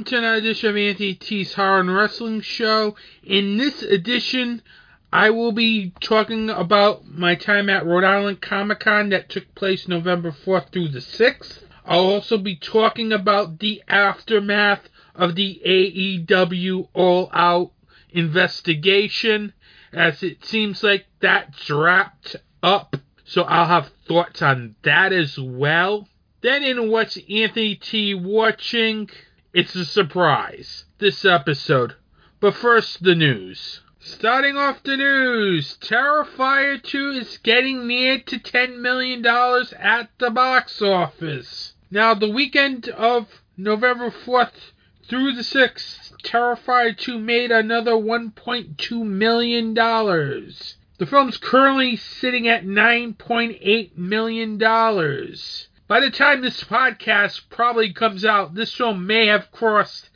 [0.00, 2.96] Welcome to another edition of Anthony T's Horror and Wrestling Show.
[3.22, 4.62] In this edition,
[5.12, 9.86] I will be talking about my time at Rhode Island Comic Con that took place
[9.86, 11.64] November 4th through the 6th.
[11.84, 17.72] I'll also be talking about the aftermath of the AEW All Out
[18.08, 19.52] investigation,
[19.92, 22.96] as it seems like that's wrapped up.
[23.26, 26.08] So I'll have thoughts on that as well.
[26.40, 29.10] Then in What's Anthony T watching,
[29.52, 31.94] it's a surprise, this episode.
[32.38, 33.80] But first, the news.
[33.98, 40.80] Starting off the news, Terrifier 2 is getting near to $10 million at the box
[40.80, 41.74] office.
[41.90, 44.72] Now, the weekend of November 4th
[45.08, 49.74] through the 6th, Terrifier 2 made another $1.2 million.
[49.74, 54.58] The film's currently sitting at $9.8 million.
[55.90, 60.08] By the time this podcast probably comes out, this film may have crossed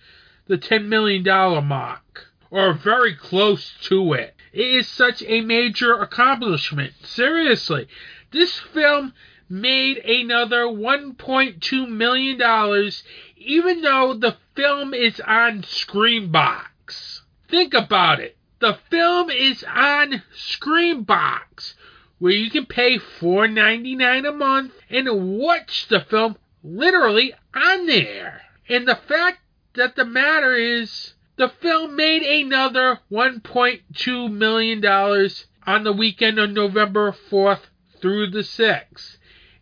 [0.47, 1.25] the $10 million
[1.67, 4.37] mark, or very close to it.
[4.53, 6.93] It is such a major accomplishment.
[7.03, 7.89] Seriously,
[8.31, 9.15] this film
[9.49, 12.91] made another $1.2 million,
[13.37, 17.23] even though the film is on Screambox.
[17.49, 18.37] Think about it.
[18.61, 21.75] The film is on Screambox
[22.25, 28.41] where you can pay $4.99 a month and watch the film literally on there.
[28.67, 29.41] And the fact
[29.75, 34.83] that the matter is, the film made another $1.2 million
[35.67, 37.61] on the weekend of November 4th
[38.01, 39.19] through the 6th.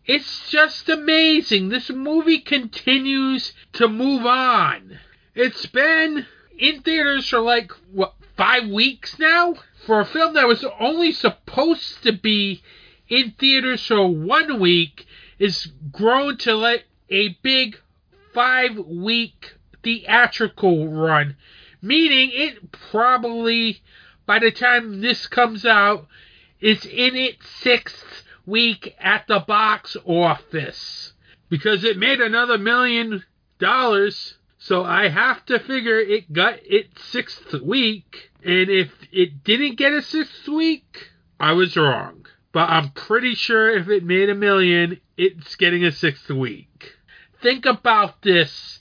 [0.07, 1.69] It's just amazing.
[1.69, 5.01] This movie continues to move on.
[5.35, 9.57] It's been in theaters for like, what, five weeks now?
[9.87, 12.63] For a film that was only supposed to be
[13.09, 15.07] in theaters for one week
[15.39, 17.77] is grown to like a big
[18.33, 21.37] five week theatrical run,
[21.83, 23.83] meaning it probably
[24.25, 26.07] by the time this comes out
[26.61, 31.13] is in its sixth week at the box office
[31.49, 33.25] because it made another million
[33.59, 34.39] dollars.
[34.65, 39.93] So I have to figure it got its sixth week and if it didn't get
[39.93, 41.09] a sixth week,
[41.41, 42.27] I was wrong.
[42.53, 46.93] But I'm pretty sure if it made a million, it's getting a sixth week.
[47.43, 48.79] Think about this.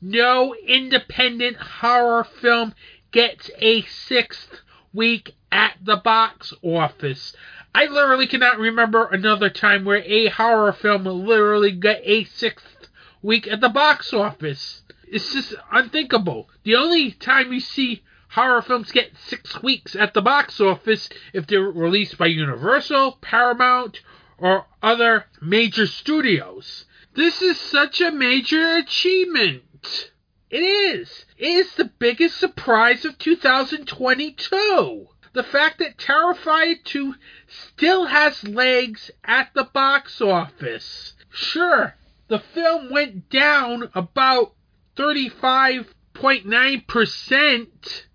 [0.00, 2.74] No independent horror film
[3.12, 7.36] gets a sixth week at the box office.
[7.72, 12.88] I literally cannot remember another time where a horror film literally got a sixth
[13.22, 14.82] week at the box office.
[15.12, 16.48] It's just unthinkable.
[16.62, 21.48] The only time you see horror films get six weeks at the box office if
[21.48, 24.02] they're released by Universal, Paramount,
[24.38, 26.84] or other major studios.
[27.14, 30.12] This is such a major achievement.
[30.48, 31.24] It is.
[31.36, 35.08] It is the biggest surprise of 2022.
[35.32, 37.14] The fact that Terrifier 2
[37.48, 41.14] still has legs at the box office.
[41.30, 41.96] Sure,
[42.28, 44.54] the film went down about
[45.00, 47.66] 35.9%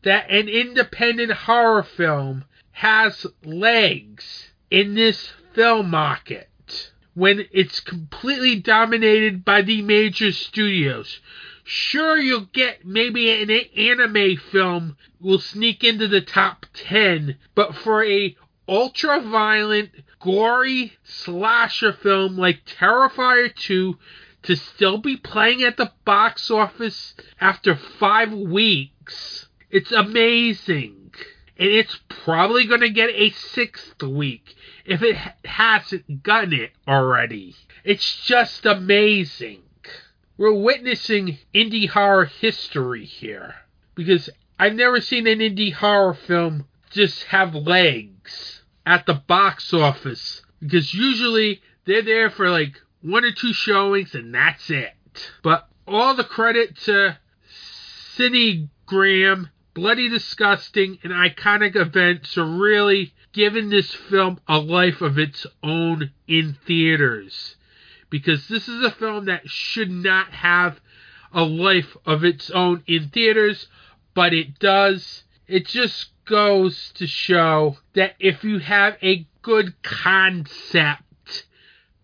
[0.03, 2.45] that an independent horror film
[2.79, 11.19] has legs in this film market when it's completely dominated by the major studios.
[11.65, 18.01] Sure, you'll get maybe an anime film will sneak into the top 10, but for
[18.05, 18.33] a
[18.65, 19.89] ultra violent,
[20.21, 23.97] gory slasher film like Terrifier 2
[24.43, 30.98] to still be playing at the box office after five weeks, it's amazing
[31.67, 37.55] it's probably going to get a sixth week if it hasn't gotten it already.
[37.83, 39.63] It's just amazing.
[40.37, 43.55] We're witnessing indie horror history here
[43.93, 50.41] because I've never seen an indie horror film just have legs at the box office
[50.61, 54.93] because usually they're there for like one or two showings and that's it.
[55.43, 57.17] But all the credit to
[58.15, 59.49] Sidney Graham,
[59.79, 66.11] Bloody Disgusting, and iconic events are really giving this film a life of its own
[66.27, 67.55] in theaters.
[68.09, 70.81] Because this is a film that should not have
[71.31, 73.69] a life of its own in theaters,
[74.13, 75.23] but it does.
[75.47, 81.45] It just goes to show that if you have a good concept,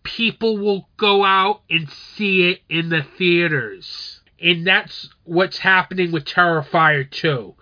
[0.02, 4.15] people will go out and see it in the theaters.
[4.42, 7.54] And that's what's happening with Terrifier 2.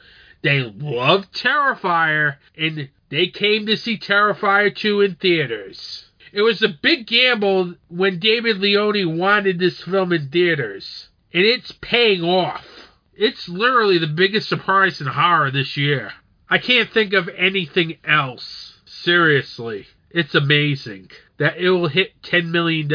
[0.43, 6.11] They love Terrifier, and they came to see Terrifier 2 in theaters.
[6.33, 11.73] It was a big gamble when Damien Leone wanted this film in theaters, and it's
[11.81, 12.67] paying off.
[13.15, 16.13] It's literally the biggest surprise in horror this year.
[16.51, 18.79] I can't think of anything else.
[18.85, 22.89] Seriously, it's amazing that it will hit $10 million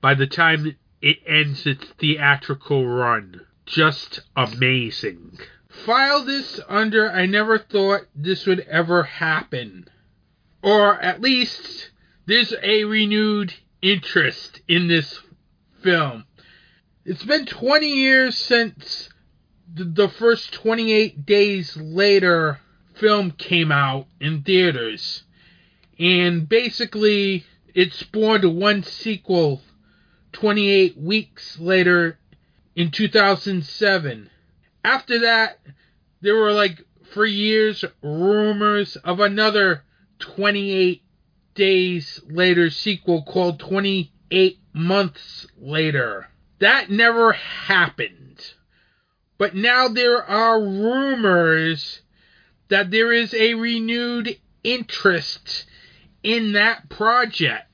[0.00, 3.46] by the time it ends its theatrical run.
[3.66, 5.38] Just amazing.
[5.68, 9.88] File this under I never thought this would ever happen.
[10.62, 11.90] Or at least
[12.26, 15.20] there's a renewed interest in this
[15.82, 16.24] film.
[17.04, 19.08] It's been 20 years since
[19.74, 22.60] the first 28 days later
[22.94, 25.22] film came out in theaters.
[25.98, 29.62] And basically, it spawned one sequel
[30.32, 32.18] 28 weeks later
[32.74, 34.30] in 2007.
[34.84, 35.58] After that,
[36.20, 39.84] there were like, for years, rumors of another
[40.20, 41.02] 28
[41.54, 46.28] days later sequel called 28 Months Later.
[46.60, 48.54] That never happened.
[49.38, 52.02] But now there are rumors
[52.68, 55.66] that there is a renewed interest
[56.22, 57.69] in that project.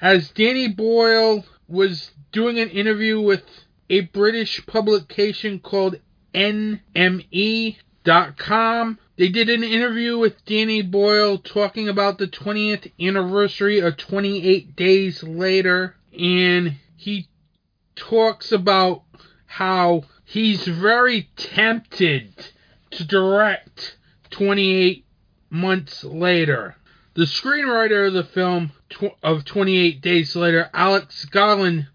[0.00, 3.42] As Danny Boyle was doing an interview with
[3.90, 6.00] a British publication called
[6.34, 7.78] NME.com,
[9.18, 15.22] they did an interview with Danny Boyle talking about the 20th anniversary of 28 Days
[15.22, 17.28] Later, and he
[17.94, 19.02] talks about
[19.44, 22.32] how he's very tempted
[22.92, 23.98] to direct
[24.30, 25.04] 28
[25.50, 26.76] months later.
[27.12, 28.72] The screenwriter of the film
[29.22, 31.88] of 28 Days Later, Alex Garland,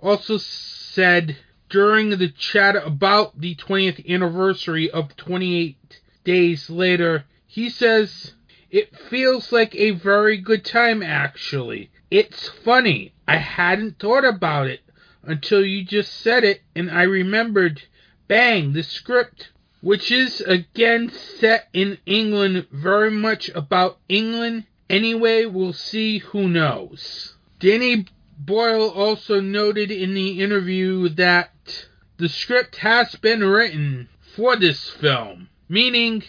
[0.00, 1.36] also said
[1.68, 8.34] during the chat about the 20th anniversary of 28 Days Later, he says,
[8.70, 11.90] It feels like a very good time, actually.
[12.10, 13.12] It's funny.
[13.26, 14.80] I hadn't thought about it
[15.22, 17.82] until you just said it, and I remembered,
[18.28, 24.64] bang, the script, which is again set in England, very much about England.
[24.88, 27.34] Anyway, we'll see who knows.
[27.58, 28.06] Danny
[28.38, 31.86] Boyle also noted in the interview that
[32.18, 36.22] the script has been written for this film, meaning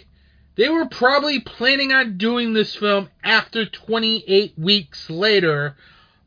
[0.55, 5.75] they were probably planning on doing this film after 28 weeks later,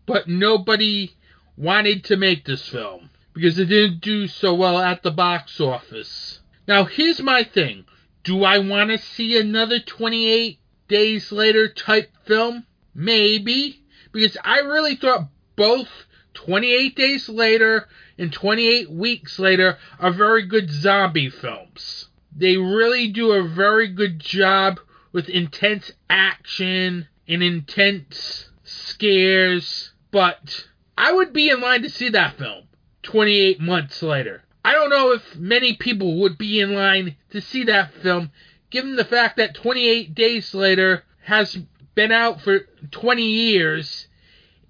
[0.07, 1.17] but nobody
[1.57, 6.41] wanted to make this film because it didn't do so well at the box office.
[6.69, 7.87] Now, here's my thing
[8.23, 10.60] do I want to see another 28
[10.91, 12.67] days later type film?
[12.95, 13.83] Maybe,
[14.13, 15.89] because I really thought both
[16.35, 22.09] 28 days later and 28 weeks later are very good zombie films.
[22.37, 24.81] They really do a very good job
[25.13, 30.67] with intense action and intense scares, but
[30.99, 32.65] I would be in line to see that film
[33.03, 34.43] 28 months later.
[34.65, 38.31] I don't know if many people would be in line to see that film,
[38.71, 41.59] given the fact that 28 Days Later has
[41.95, 42.61] been out for
[42.91, 44.07] 20 years,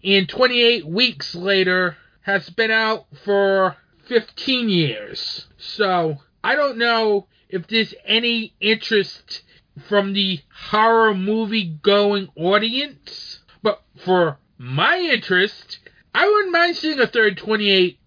[0.02, 3.76] and 28 Weeks Later has been out for
[4.07, 5.47] 15 years.
[5.59, 9.42] So, I don't know if there's any interest
[9.88, 10.40] from the
[10.71, 15.78] horror movie going audience, but for my interest,
[16.14, 17.99] I wouldn't mind seeing a third 28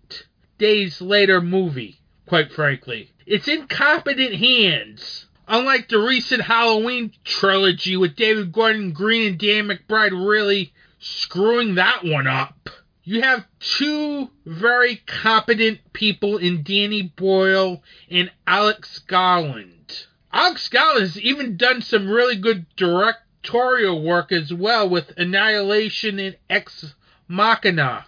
[0.57, 3.11] days later movie, quite frankly.
[3.25, 5.27] It's in competent hands.
[5.47, 12.05] Unlike the recent Halloween trilogy with David Gordon Green and Dan McBride really screwing that
[12.05, 12.69] one up.
[13.03, 20.05] You have two very competent people in Danny Boyle and Alex Garland.
[20.31, 26.37] Alex Garland has even done some really good directorial work as well with Annihilation and
[26.49, 26.95] Ex
[27.27, 28.05] Machina.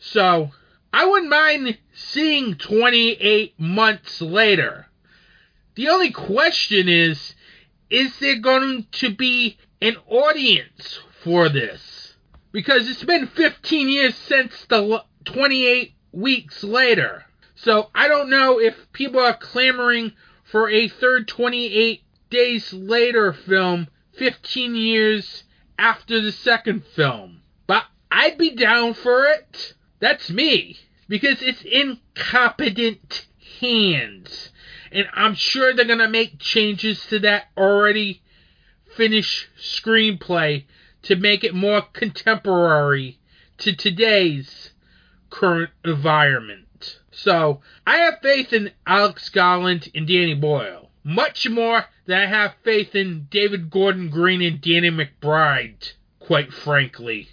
[0.00, 0.50] So,
[0.92, 4.88] I wouldn't mind seeing 28 months later.
[5.74, 7.34] The only question is
[7.88, 12.14] is there going to be an audience for this?
[12.52, 17.24] Because it's been 15 years since the 28 weeks later.
[17.54, 20.12] So I don't know if people are clamoring
[20.44, 23.88] for a third 28 days later film
[24.18, 25.44] 15 years
[25.78, 27.40] after the second film.
[27.66, 29.74] But I'd be down for it.
[30.00, 30.78] That's me.
[31.08, 33.26] Because it's incompetent
[33.60, 34.50] hands.
[34.92, 38.22] And I'm sure they're going to make changes to that already
[38.94, 40.64] finished screenplay
[41.02, 43.18] to make it more contemporary
[43.58, 44.70] to today's
[45.30, 46.98] current environment.
[47.10, 50.90] So, I have faith in Alex Garland and Danny Boyle.
[51.04, 57.28] Much more than I have faith in David Gordon Green and Danny McBride, quite frankly,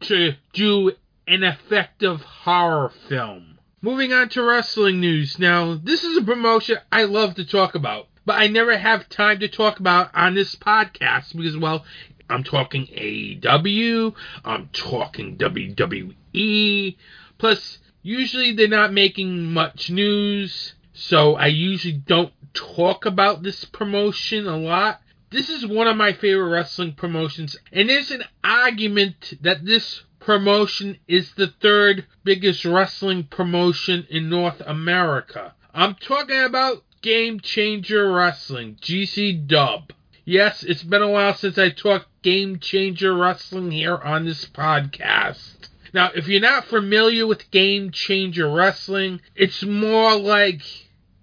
[0.00, 0.92] to do
[1.26, 3.53] an effective horror film.
[3.84, 5.38] Moving on to wrestling news.
[5.38, 9.40] Now, this is a promotion I love to talk about, but I never have time
[9.40, 11.84] to talk about on this podcast because, well,
[12.30, 16.96] I'm talking AEW, I'm talking WWE.
[17.36, 24.48] Plus, usually they're not making much news, so I usually don't talk about this promotion
[24.48, 25.02] a lot.
[25.28, 30.98] This is one of my favorite wrestling promotions, and there's an argument that this promotion
[31.06, 35.54] is the third biggest wrestling promotion in North America.
[35.74, 39.92] I'm talking about Game Changer Wrestling, GC Dub.
[40.24, 45.68] Yes, it's been a while since I talked Game Changer Wrestling here on this podcast.
[45.92, 50.62] Now, if you're not familiar with Game Changer Wrestling, it's more like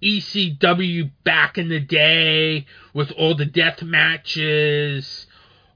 [0.04, 5.26] ECW back in the day with all the death matches,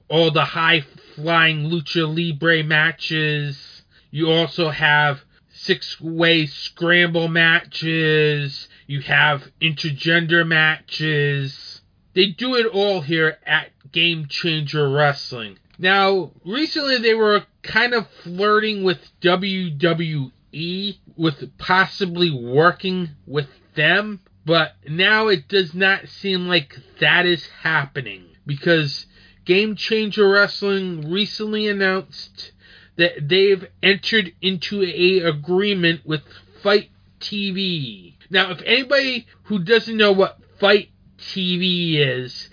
[0.08, 0.86] all the high
[1.16, 3.84] flying lucha libre matches.
[4.12, 8.68] You also have six way scramble matches.
[8.88, 11.76] You have intergender matches
[12.16, 15.60] they do it all here at Game Changer Wrestling.
[15.78, 24.76] Now, recently they were kind of flirting with WWE, with possibly working with them, but
[24.88, 29.06] now it does not seem like that is happening because
[29.46, 32.52] Game Changer Wrestling recently announced
[32.98, 36.22] that they've entered into a agreement with
[36.64, 38.16] FITE TV.
[38.30, 42.50] Now, if anybody who doesn't know what FITE TV is.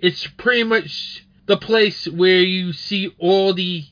[0.00, 3.84] It's pretty much the place where you see all the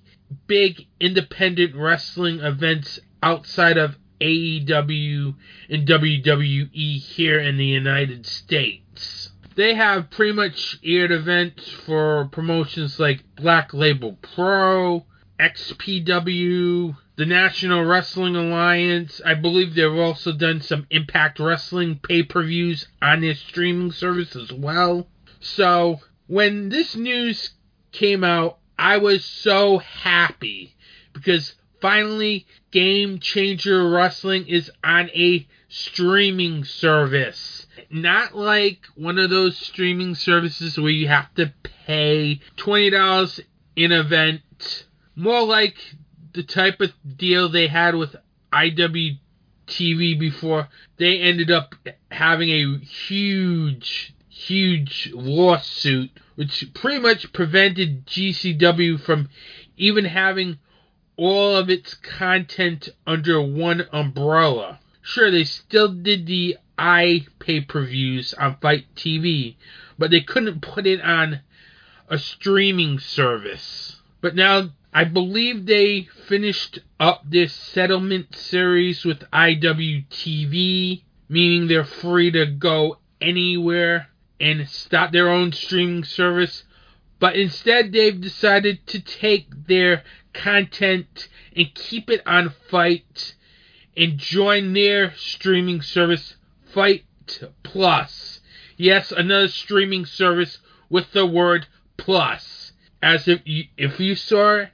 [0.46, 5.34] big independent wrestling events outside of AEW
[5.68, 9.30] and WWE here in the United States.
[9.56, 15.06] They have pretty much aired events for promotions like Black Label Pro,
[15.38, 19.20] XPW, the National Wrestling Alliance.
[19.24, 24.34] I believe they've also done some Impact Wrestling pay per views on their streaming service
[24.34, 25.06] as well.
[25.38, 27.50] So, when this news
[27.92, 30.74] came out, I was so happy
[31.12, 37.63] because finally Game Changer Wrestling is on a streaming service.
[37.94, 41.54] Not like one of those streaming services where you have to
[41.86, 43.40] pay $20
[43.76, 44.86] in event.
[45.14, 45.76] More like
[46.32, 48.16] the type of deal they had with
[48.52, 51.76] IWTV before they ended up
[52.10, 59.28] having a huge, huge lawsuit, which pretty much prevented GCW from
[59.76, 60.58] even having
[61.16, 64.80] all of its content under one umbrella.
[65.00, 69.56] Sure, they still did the i pay per views on FITE TV,
[69.98, 71.40] but they couldn't put it on
[72.08, 74.00] a streaming service.
[74.20, 82.30] But now I believe they finished up this settlement series with IWTV, meaning they're free
[82.30, 84.08] to go anywhere
[84.40, 86.64] and start their own streaming service.
[87.18, 93.34] But instead, they've decided to take their content and keep it on FITE
[93.96, 96.36] and join their streaming service,
[96.74, 97.04] FITE
[97.62, 98.40] Plus.
[98.76, 100.58] Yes, another streaming service
[100.90, 102.72] with the word plus.
[103.00, 104.64] As if you, if you saw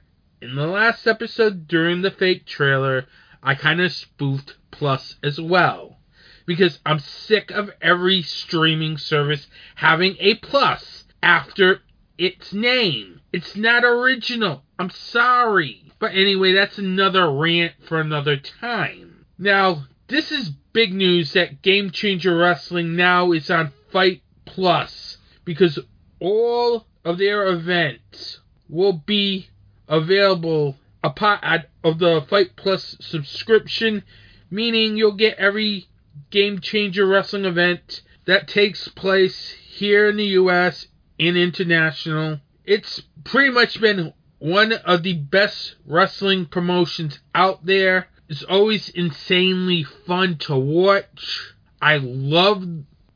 [0.41, 3.05] in the last episode during the fake trailer,
[3.43, 5.99] I kind of spoofed Plus as well.
[6.47, 11.81] Because I'm sick of every streaming service having a plus after
[12.17, 13.21] its name.
[13.31, 14.63] It's not original.
[14.79, 15.91] I'm sorry.
[15.99, 19.25] But anyway, that's another rant for another time.
[19.37, 25.79] Now, this is big news that Game Changer Wrestling now is on FITE Plus because
[26.19, 29.47] all of their events will be
[29.87, 31.43] available a part
[31.83, 34.03] of the FITE Plus subscription,
[34.49, 35.87] meaning you'll get every
[36.29, 40.87] Game Changer Wrestling event that takes place here in the US
[41.19, 42.39] and international.
[42.65, 48.09] It's pretty much been one of the best wrestling promotions out there.
[48.31, 51.53] Is always insanely fun to watch.
[51.81, 52.65] I love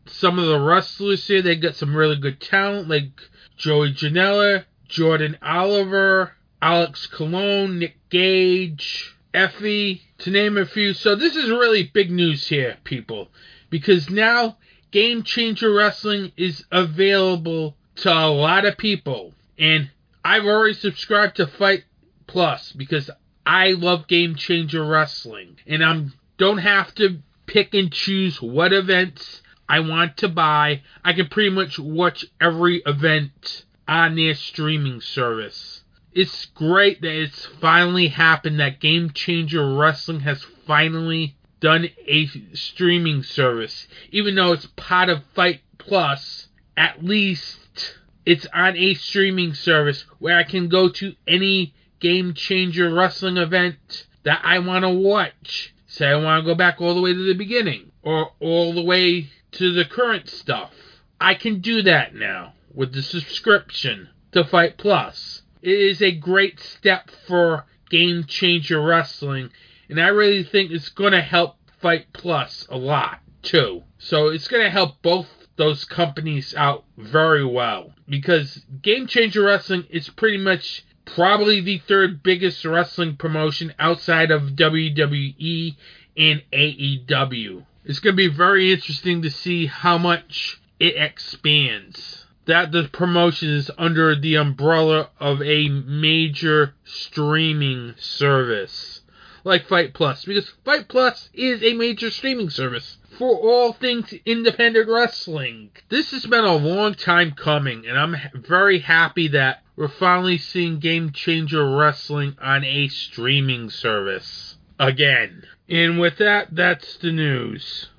[0.07, 1.41] some of the wrestlers here.
[1.41, 3.12] They got some really good talent, like
[3.55, 10.93] Joey Janela, Jordan Oliver, Alex Colon, Nick Gage, Effy, to name a few.
[10.93, 13.29] So this is really big news here, people,
[13.69, 14.57] because now
[14.91, 19.34] Game Changer Wrestling is available to a lot of people.
[19.57, 19.91] And
[20.25, 21.86] I've already subscribed to FITE
[22.27, 23.10] Plus because
[23.45, 25.57] I love Game Changer Wrestling.
[25.67, 26.05] And I
[26.37, 30.81] don't have to pick and choose what events I want to buy.
[31.03, 35.83] I can pretty much watch every event on their streaming service.
[36.11, 43.23] It's great that it's finally happened that Game Changer Wrestling has finally done a streaming
[43.23, 43.87] service.
[44.11, 46.47] Even though it's part of FITE Plus,
[46.77, 51.73] at least it's on a streaming service where I can go to any
[52.05, 55.74] Game Changer Wrestling event that I want to watch.
[55.88, 58.83] Say I want to go back all the way to the beginning or all the
[58.83, 60.71] way to the current stuff.
[61.19, 65.41] I can do that now with the subscription to FITE Plus.
[65.63, 69.49] It is a great step for Game Changer Wrestling,
[69.89, 73.82] and I really think it's going to help FITE Plus a lot too.
[73.97, 79.88] So it's going to help both those companies out very well because Game Changer Wrestling
[79.89, 85.76] is pretty much probably the third biggest wrestling promotion outside of WWE
[86.18, 87.65] and AEW.
[87.84, 92.26] It's going to be very interesting to see how much it expands.
[92.46, 99.02] That the promotion is under the umbrella of a major streaming service
[99.46, 104.89] like FITE Plus because FITE Plus is a major streaming service for all things independent
[104.89, 105.70] wrestling.
[105.89, 110.79] This has been a long time coming, and I'm very happy that we're finally seeing
[110.79, 115.43] Game Changer Wrestling on a streaming service again.
[115.67, 117.89] And with that, that's the news.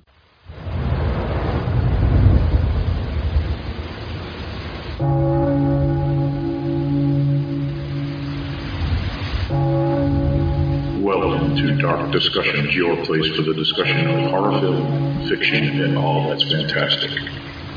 [11.03, 16.29] Welcome to Dark Discussions, your place for the discussion of horror film, fiction, and all
[16.29, 17.11] that's fantastic.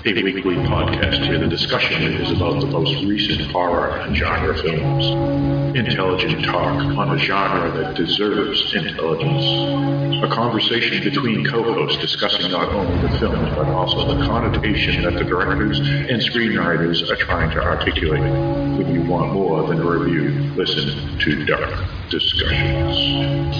[0.02, 5.76] A weekly podcast where the discussion is about the most recent horror and genre films.
[5.76, 10.24] Intelligent talk on a genre that deserves intelligence.
[10.24, 15.24] A conversation between co-hosts discussing not only the film, but also the connotation that the
[15.24, 18.22] directors and screenwriters are trying to articulate.
[18.80, 23.50] If you want more than a review, listen to Dark Discussions.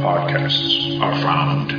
[0.00, 1.72] podcasts are found.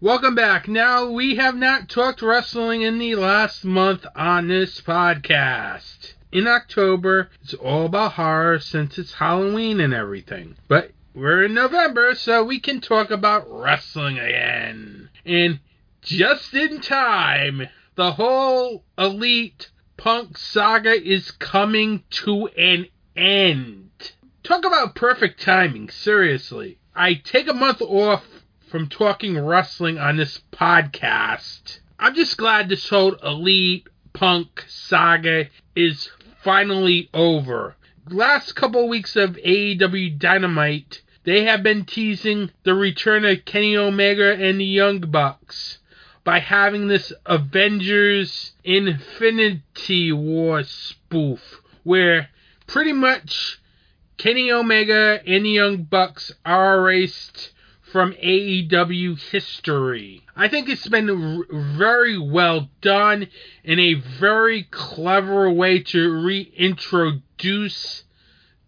[0.00, 0.68] Welcome back.
[0.68, 6.14] Now, we have not talked wrestling in the last month on this podcast.
[6.30, 10.54] In October, it's all about horror since it's Halloween and everything.
[10.68, 15.10] But we're in November, so we can talk about wrestling again.
[15.26, 15.58] And
[16.00, 24.12] just in time, the whole Elite Punk saga is coming to an end.
[24.44, 26.78] Talk about perfect timing, seriously.
[26.94, 28.37] I take a month off
[28.70, 31.78] from talking wrestling on this podcast.
[31.98, 36.10] I'm just glad this whole Elite Punk saga is
[36.42, 37.76] finally over.
[38.10, 44.32] Last couple weeks of AEW Dynamite, they have been teasing the return of Kenny Omega
[44.32, 45.78] and the Young Bucks
[46.24, 52.28] by having this Avengers Infinity War spoof where
[52.66, 53.60] pretty much
[54.18, 57.52] Kenny Omega and the Young Bucks are erased
[57.92, 60.22] from AEW history.
[60.36, 61.44] I think it's been r-
[61.76, 63.28] very well done
[63.64, 68.04] in a very clever way to reintroduce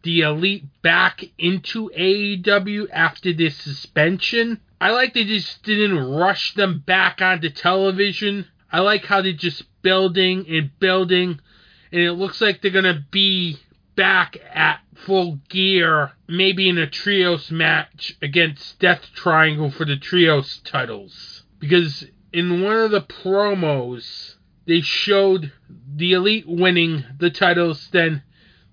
[0.02, 4.60] the Elite back into AEW after this suspension.
[4.80, 8.46] I like they just didn't rush them back onto television.
[8.72, 11.40] I like how they're just building and building,
[11.92, 13.58] and it looks like they're gonna be
[14.00, 20.62] back at full gear, maybe in a trios match against Death Triangle for the trios
[20.64, 21.42] titles.
[21.58, 24.36] Because in one of the promos,
[24.66, 25.52] they showed
[25.94, 28.22] the Elite winning the titles, then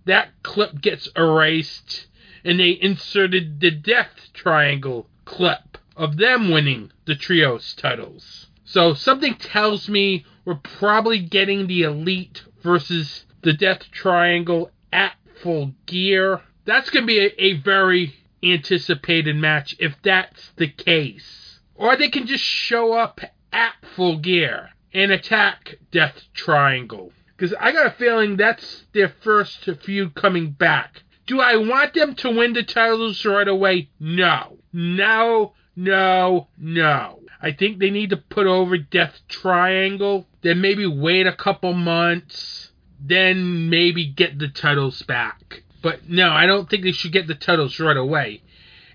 [0.06, 2.08] that clip gets erased,
[2.46, 8.48] and they inserted the Death Triangle clip of them winning the trios titles.
[8.64, 15.74] So something tells me we're probably getting the Elite versus the Death Triangle at full
[15.86, 16.42] gear.
[16.66, 21.60] That's going to be a, a very anticipated match if that's the case.
[21.76, 23.20] Or they can just show up
[23.52, 27.12] at full gear and attack Death Triangle.
[27.36, 31.04] Because I got a feeling that's their first feud coming back.
[31.28, 33.90] Do I want them to win the titles right away?
[34.00, 34.58] No.
[34.74, 37.20] No, no, no.
[37.42, 42.67] I think they need to put over Death Triangle, then maybe wait a couple months,
[43.00, 45.64] then maybe get the titles back.
[45.82, 48.42] But no, I don't think they should get the titles right away.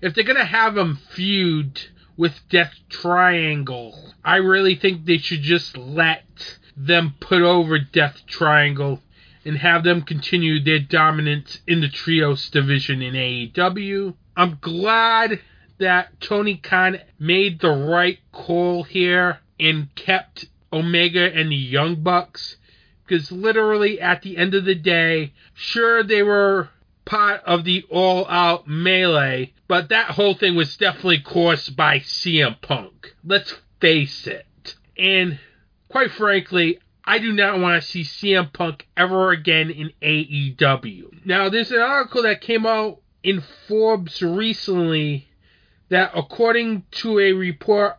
[0.01, 1.79] If they're to have them feud
[2.17, 6.23] with Death Triangle, I really think they should just let
[6.75, 9.01] them put over Death Triangle
[9.45, 14.15] and have them continue their dominance in the trios division in AEW.
[14.35, 15.39] I'm glad
[15.79, 22.57] that Tony Khan made the right call here and kept Omega and the Young Bucks
[23.05, 26.69] because literally at the end of the day, sure they were
[27.05, 32.61] part of the all out melee, but that whole thing was definitely caused by CM
[32.61, 33.13] Punk.
[33.23, 34.75] Let's face it.
[34.97, 35.39] And
[35.89, 41.25] quite frankly, I do not want to see CM Punk ever again in AEW.
[41.25, 45.27] Now, there's an article that came out in Forbes recently
[45.89, 47.97] that, according to a report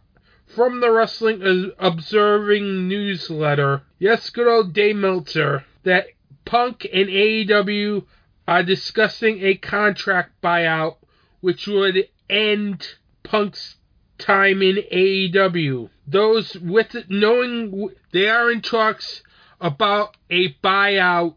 [0.54, 6.06] from the Wrestling Observing newsletter, yes, good old Dave Meltzer, that
[6.44, 8.04] Punk and AEW
[8.46, 10.96] are discussing a contract buyout
[11.40, 12.86] which would end
[13.22, 13.76] Punk's
[14.18, 15.90] time in AEW.
[16.06, 19.22] Those with it knowing they are in talks
[19.60, 21.34] about a buyout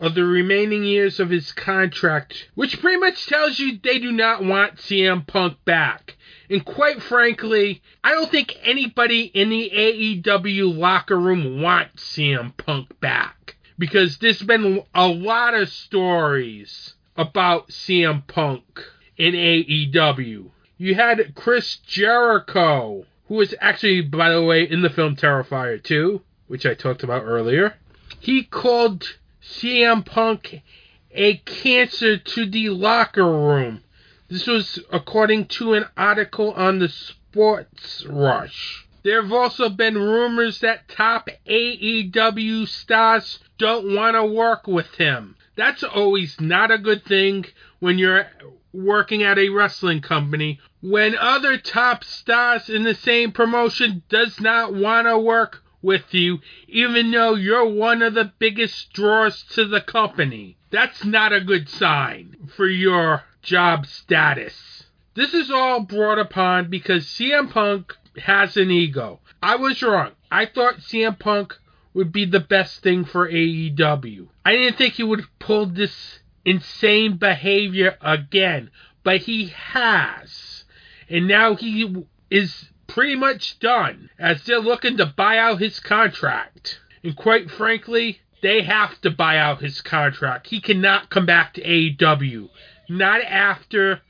[0.00, 4.44] of the remaining years of his contract, which pretty much tells you they do not
[4.44, 6.16] want CM Punk back.
[6.48, 12.98] And quite frankly, I don't think anybody in the AEW locker room wants CM Punk
[13.00, 13.56] back.
[13.78, 18.84] Because there's been a lot of stories about CM Punk
[19.16, 20.50] in AEW.
[20.78, 26.20] You had Chris Jericho, who was actually, by the way, in the film Terrifier 2,
[26.46, 27.74] which I talked about earlier.
[28.20, 29.16] He called
[29.50, 30.62] CM Punk
[31.10, 33.82] a cancer to the locker room.
[34.28, 38.86] This was according to an article on the Sports Rush.
[39.04, 45.36] There have also been rumors that top AEW stars don't want to work with him.
[45.56, 47.46] That's always not a good thing
[47.80, 48.26] when you're
[48.72, 50.60] working at a wrestling company.
[50.82, 56.40] When other top stars in the same promotion does not want to work with you,
[56.66, 60.56] even though you're one of the biggest draws to the company.
[60.70, 64.84] That's not a good sign for your job status.
[65.14, 69.20] This is all brought upon because CM Punk has an ego.
[69.42, 70.12] I was wrong.
[70.30, 71.56] I thought CM Punk
[71.94, 74.28] would be the best thing for AEW.
[74.44, 78.70] I didn't think he would pull this insane behavior again,
[79.02, 80.64] but he has.
[81.08, 86.80] And now he is pretty much done as they're looking to buy out his contract.
[87.04, 90.48] And quite frankly, they have to buy out his contract.
[90.48, 92.48] He cannot come back to AEW.
[92.88, 94.00] Not after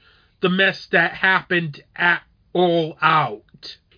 [0.40, 3.42] the mess that happened at All Out.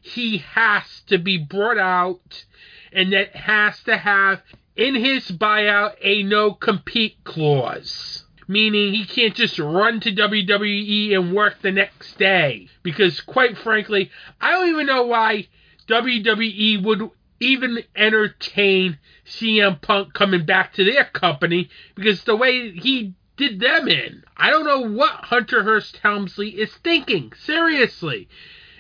[0.03, 2.45] He has to be brought out,
[2.93, 4.43] and that has to have
[4.75, 8.25] in his buyout a no compete clause.
[8.51, 12.69] Meaning he can't just run to WWE and work the next day.
[12.83, 14.11] Because, quite frankly,
[14.41, 15.47] I don't even know why
[15.87, 23.15] WWE would even entertain CM Punk coming back to their company because the way he
[23.37, 24.25] did them in.
[24.37, 27.33] I don't know what Hunter Hearst Helmsley is thinking.
[27.39, 28.29] Seriously.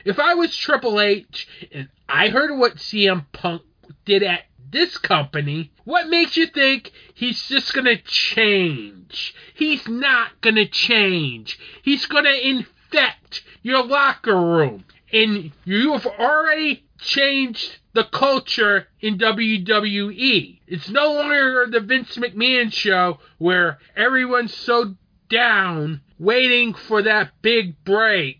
[0.04, 3.62] If I was Triple H and I heard what CM Punk
[4.04, 9.34] did at this company, what makes you think he's just gonna change?
[9.54, 11.58] He's not gonna change.
[11.82, 14.84] He's gonna infect your locker room.
[15.12, 20.60] And you've already changed the culture in WWE.
[20.66, 24.94] It's no longer the Vince McMahon show where everyone's so
[25.28, 28.38] down waiting for that big break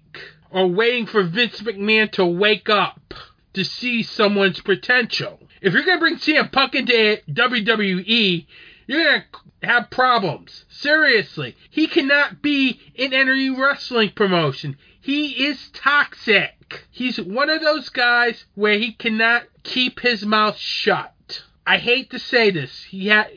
[0.51, 3.14] or waiting for Vince McMahon to wake up
[3.55, 5.41] to see someone's potential.
[5.61, 8.47] If you're going to bring CM Punk into WWE,
[8.87, 9.23] you're going
[9.63, 10.65] to have problems.
[10.69, 11.57] Seriously.
[11.71, 14.77] He cannot be in any wrestling promotion.
[15.01, 16.85] He is toxic.
[16.91, 21.43] He's one of those guys where he cannot keep his mouth shut.
[21.67, 22.85] I hate to say this.
[22.85, 23.29] He has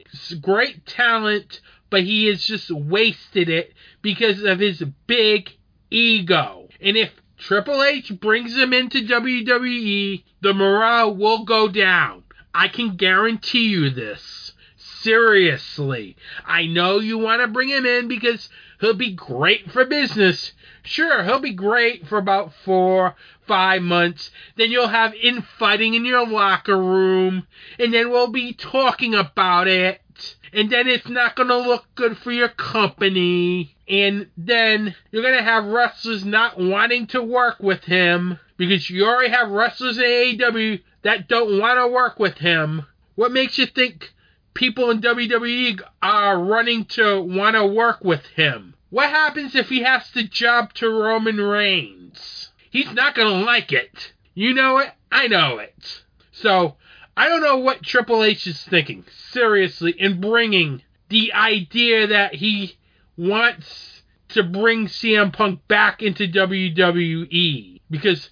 [0.42, 5.52] great talent, but he has just wasted it because of his big
[5.90, 6.68] ego.
[6.82, 12.24] And if Triple H brings him into WWE, the morale will go down.
[12.54, 14.54] I can guarantee you this.
[14.78, 16.16] Seriously.
[16.46, 20.54] I know you want to bring him in because he'll be great for business.
[20.84, 23.16] Sure, he'll be great for about four,
[23.48, 24.32] five months.
[24.56, 27.48] Then you'll have infighting in your locker room.
[27.80, 30.02] And then we'll be talking about it.
[30.54, 33.73] And then it's not going to look good for your company.
[33.88, 39.06] And then you're going to have wrestlers not wanting to work with him because you
[39.06, 42.86] already have wrestlers in AEW that don't want to work with him.
[43.16, 44.14] What makes you think
[44.54, 48.76] people in WWE are running to want to work with him?
[48.90, 52.52] What happens if he has to job to Roman Reigns?
[52.70, 54.14] He's not going to like it.
[54.34, 56.04] You know it, I know it.
[56.32, 56.78] So,
[57.16, 62.78] I don't know what Triple H is thinking, seriously, in bringing the idea that he
[63.18, 67.82] wants to bring CM Punk back into WWE.
[67.90, 68.30] Because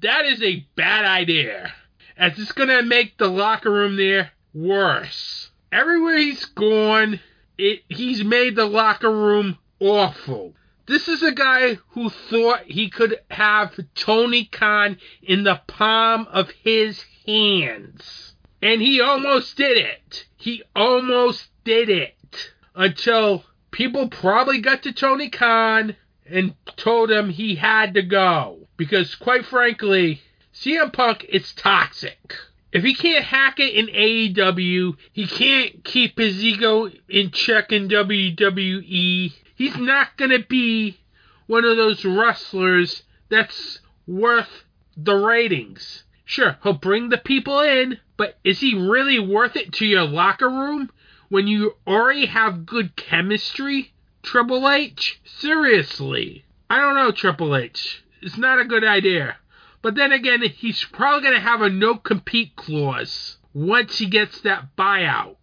[0.00, 1.72] that is a bad idea.
[2.16, 5.50] As it's going to make the locker room there worse.
[5.72, 7.20] Everywhere he's gone,
[7.56, 10.54] it, he's made the locker room awful.
[10.86, 16.50] This is a guy who thought he could have Tony Khan in the palm of
[16.50, 18.34] his hands.
[18.60, 20.26] And he almost did it.
[20.36, 22.52] He almost did it.
[22.74, 28.68] Until people probably got to Tony Khan and told him he had to go.
[28.76, 30.22] Because, quite frankly,
[30.54, 32.34] CM Punk is toxic.
[32.72, 37.88] If he can't hack it in AEW, he can't keep his ego in check in
[37.88, 39.32] WWE.
[39.56, 40.98] He's not going to be
[41.46, 44.64] one of those wrestlers that's worth
[44.96, 46.04] the ratings.
[46.24, 50.48] Sure, he'll bring the people in, but is he really worth it to your locker
[50.48, 50.90] room
[51.30, 53.94] when you already have good chemistry?
[54.22, 55.20] Triple H?
[55.24, 56.44] Seriously.
[56.68, 58.04] I don't know, Triple H.
[58.20, 59.36] It's not a good idea.
[59.80, 64.40] But then again, he's probably going to have a no compete clause once he gets
[64.42, 65.36] that buyout.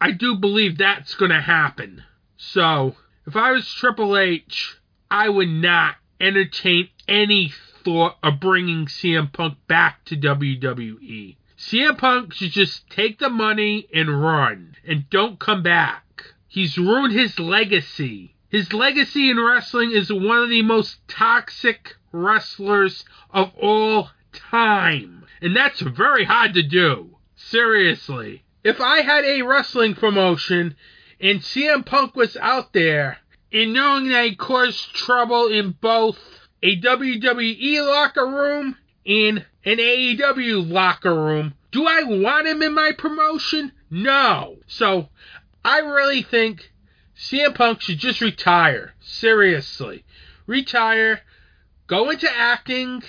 [0.00, 2.04] I do believe that's going to happen.
[2.36, 2.94] So,
[3.26, 4.76] if I was Triple H,
[5.10, 11.36] I would not entertain any thought of bringing CM Punk back to WWE.
[11.56, 16.34] CM Punk should just take the money and run and don't come back.
[16.48, 18.34] He's ruined his legacy.
[18.48, 25.26] His legacy in wrestling is one of the most toxic wrestlers of all time.
[25.40, 27.16] And that's very hard to do.
[27.36, 28.44] Seriously.
[28.62, 30.76] If I had a wrestling promotion
[31.20, 33.18] and CM Punk was out there,
[33.52, 36.18] and knowing that he caused trouble in both
[36.62, 42.92] a WWE locker room and an AEW locker room, do I want him in my
[42.92, 43.72] promotion?
[43.90, 44.58] No.
[44.66, 45.08] So,
[45.64, 46.72] I really think
[47.16, 48.94] CM Punk should just retire.
[49.00, 50.04] Seriously.
[50.46, 51.20] Retire.
[51.86, 53.02] Go into acting.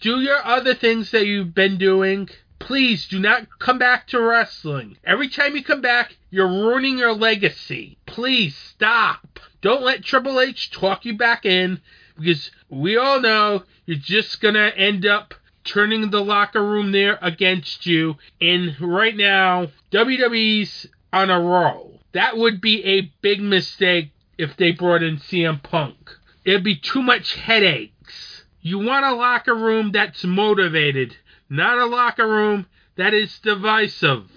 [0.00, 2.28] Do your other things that you've been doing.
[2.58, 4.96] Please do not come back to wrestling.
[5.04, 7.98] Every time you come back, you're ruining your legacy.
[8.06, 9.40] Please stop.
[9.60, 11.80] Don't let Triple H talk you back in
[12.16, 17.18] because we all know you're just going to end up turning the locker room there
[17.22, 18.16] against you.
[18.40, 22.00] And right now, WWE's on a roll.
[22.12, 26.10] That would be a big mistake if they brought in CM Punk.
[26.44, 28.44] It'd be too much headaches.
[28.60, 31.16] You want a locker room that's motivated,
[31.48, 34.30] not a locker room that is divisive.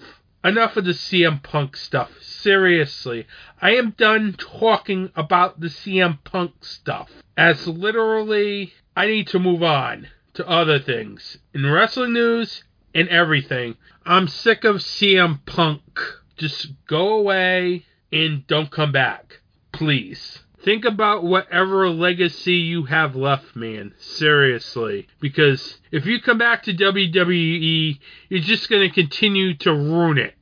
[0.44, 2.10] Enough of the CM Punk stuff.
[2.20, 3.26] Seriously,
[3.60, 7.10] I am done talking about the CM Punk stuff.
[7.36, 11.38] As literally, I need to move on to other things.
[11.52, 12.62] In wrestling news
[12.94, 16.00] and everything, I'm sick of CM Punk.
[16.36, 19.40] Just go away and don't come back.
[19.72, 20.40] Please.
[20.62, 23.94] Think about whatever legacy you have left, man.
[23.98, 25.06] Seriously.
[25.20, 30.34] Because if you come back to WWE, you're just going to continue to ruin it.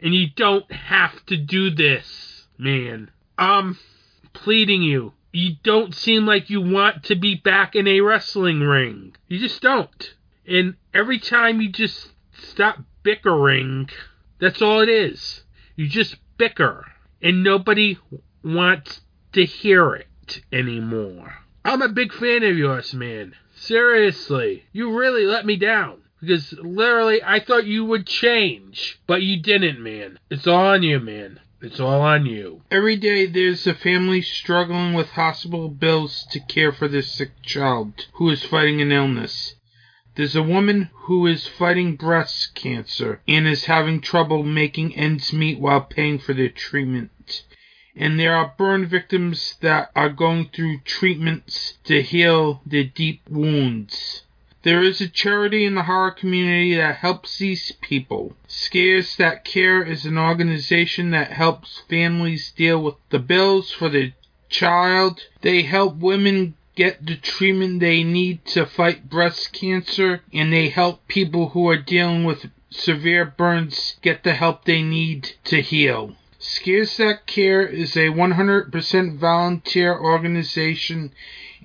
[0.00, 3.10] And you don't have to do this, man.
[3.36, 3.78] I'm
[4.32, 5.12] pleading you.
[5.38, 9.14] You don't seem like you want to be back in a wrestling ring.
[9.28, 10.14] You just don't.
[10.44, 13.88] And every time you just stop bickering,
[14.40, 15.44] that's all it is.
[15.76, 16.86] You just bicker.
[17.22, 17.98] And nobody
[18.42, 19.02] wants
[19.34, 21.36] to hear it anymore.
[21.64, 23.36] I'm a big fan of yours, man.
[23.54, 24.64] Seriously.
[24.72, 25.98] You really let me down.
[26.20, 29.00] Because literally, I thought you would change.
[29.06, 30.18] But you didn't, man.
[30.30, 31.38] It's on you, man.
[31.60, 32.62] It's all on you.
[32.70, 38.06] Every day there's a family struggling with hospital bills to care for their sick child
[38.12, 39.56] who is fighting an illness.
[40.14, 45.58] There's a woman who is fighting breast cancer and is having trouble making ends meet
[45.58, 47.42] while paying for their treatment.
[47.96, 54.22] And there are burn victims that are going through treatments to heal their deep wounds.
[54.62, 58.34] There is a charity in the horror community that helps these people.
[58.48, 64.14] Scares That Care is an organization that helps families deal with the bills for their
[64.48, 65.22] child.
[65.42, 71.06] They help women get the treatment they need to fight breast cancer, and they help
[71.06, 76.16] people who are dealing with severe burns get the help they need to heal.
[76.40, 81.12] Scares That Care is a 100% volunteer organization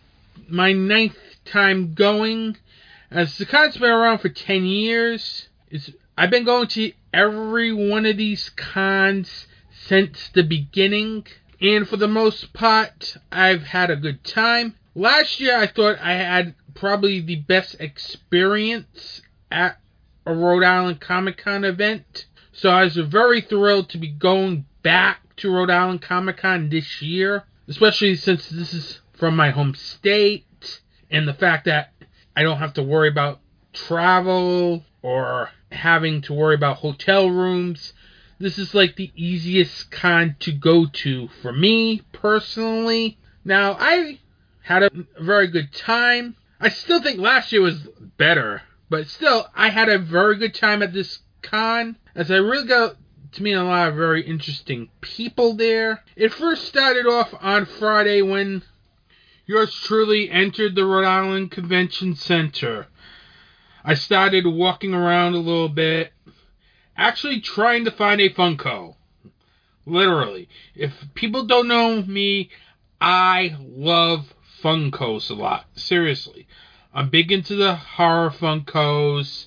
[0.47, 2.59] my ninth time going,
[3.11, 5.49] as the con's been around for 10 years.
[5.71, 9.47] It's, I've been going to every one of these cons
[9.87, 11.27] since the beginning,
[11.63, 14.75] and for the most part, I've had a good time.
[14.95, 19.79] Last year, I thought I had probably the best experience at
[20.27, 25.21] a Rhode Island Comic Con event, so I was very thrilled to be going back
[25.37, 30.83] to Rhode Island Comic Con this year, especially since this is from my home state,
[31.11, 31.95] and the fact that
[32.37, 33.41] I don't have to worry about
[33.73, 37.93] travel or having to worry about hotel rooms.
[38.39, 43.19] This is like the easiest con to go to for me personally.
[43.45, 44.19] Now, I
[44.63, 46.37] had a very good time.
[46.61, 50.83] I still think last year was better, but still, I had a very good time
[50.83, 52.97] at this con as I really got
[53.33, 56.03] to meet a lot of very interesting people there.
[56.17, 58.63] It first started off on Friday when
[59.47, 62.87] yours truly entered the Rhode Island Convention Center.
[63.85, 66.13] I started walking around a little bit,
[66.97, 68.97] actually trying to find a Funko.
[69.87, 70.49] Literally.
[70.75, 72.51] If people don't know me,
[73.01, 75.67] I love Funkos a lot.
[75.75, 76.47] Seriously.
[76.93, 79.47] I'm big into the horror Funkos.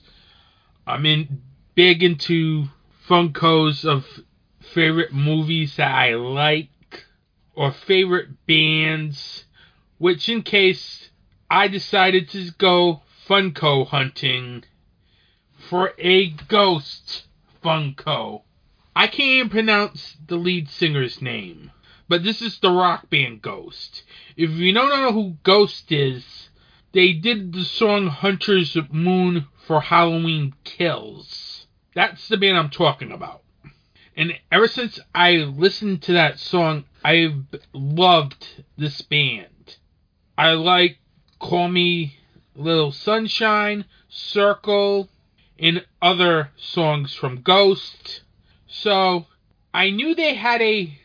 [0.88, 1.41] I'm in
[1.75, 2.65] big into
[3.07, 4.05] Funkos of
[4.59, 6.69] favorite movies that I like
[7.55, 9.45] or favorite bands,
[9.99, 11.09] which in case
[11.49, 14.63] I decided to go Funko hunting
[15.55, 17.26] for a ghost
[17.63, 18.43] Funko.
[18.95, 21.71] I can't even pronounce the lead singer's name,
[22.09, 24.03] but this is the rock band Ghost.
[24.36, 26.49] If you don't know who Ghost is,
[26.91, 31.67] they did the song Hunter's Moon for Halloween Kills.
[31.95, 33.41] That's the band I'm talking about.
[34.15, 39.78] And ever since I listened to that song, I've loved this band.
[40.38, 40.97] I like
[41.39, 42.17] Call Me
[42.56, 45.10] Little Sunshine, Circle,
[45.58, 48.22] and other songs from Ghost.
[48.68, 49.28] So
[49.74, 50.99] I knew they had a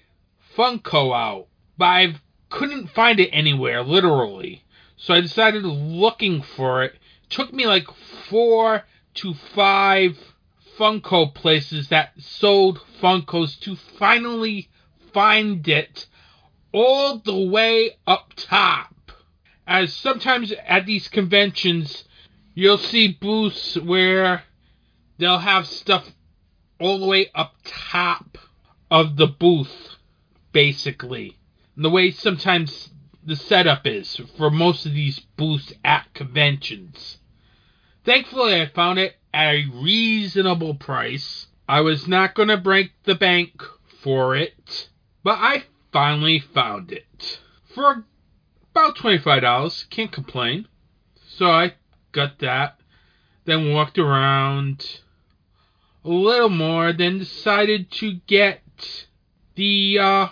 [0.57, 1.47] Funko out,
[1.77, 2.15] but I
[2.51, 4.65] couldn't find it anywhere, literally.
[4.97, 6.97] So I decided looking for it.
[7.31, 7.87] Took me like
[8.29, 8.85] four
[9.15, 10.19] to five
[10.77, 14.69] Funko places that sold Funkos to finally
[15.13, 16.07] find it
[16.73, 18.95] all the way up top
[19.69, 22.05] as sometimes at these conventions
[22.55, 24.43] you'll see booths where
[25.19, 26.11] they'll have stuff
[26.81, 28.39] all the way up top
[28.91, 29.97] of the booth,
[30.53, 31.37] basically.
[31.77, 32.91] And the way sometimes
[33.25, 37.19] the setup is for most of these booths at conventions.
[38.05, 41.47] Thankfully, I found it at a reasonable price.
[41.69, 43.62] I was not going to break the bank
[44.03, 44.89] for it,
[45.23, 47.41] but I finally found it
[47.75, 48.05] for
[48.79, 49.91] about $25.
[49.91, 50.68] Can't complain.
[51.37, 51.74] So I
[52.12, 52.79] got that,
[53.45, 55.01] then walked around
[56.05, 58.62] a little more, then decided to get
[59.57, 60.29] the uh,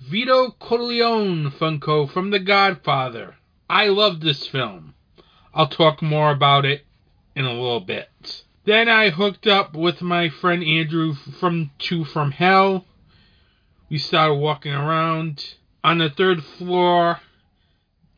[0.00, 3.36] Vito Corleone Funko from The Godfather.
[3.68, 4.94] I love this film.
[5.52, 6.86] I'll talk more about it
[7.36, 8.44] in a little bit.
[8.64, 12.86] Then I hooked up with my friend Andrew from Two from Hell.
[13.90, 17.20] We started walking around on the third floor,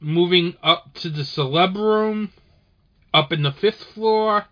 [0.03, 2.33] moving up to the celeb room,
[3.15, 4.47] up in the fifth floor,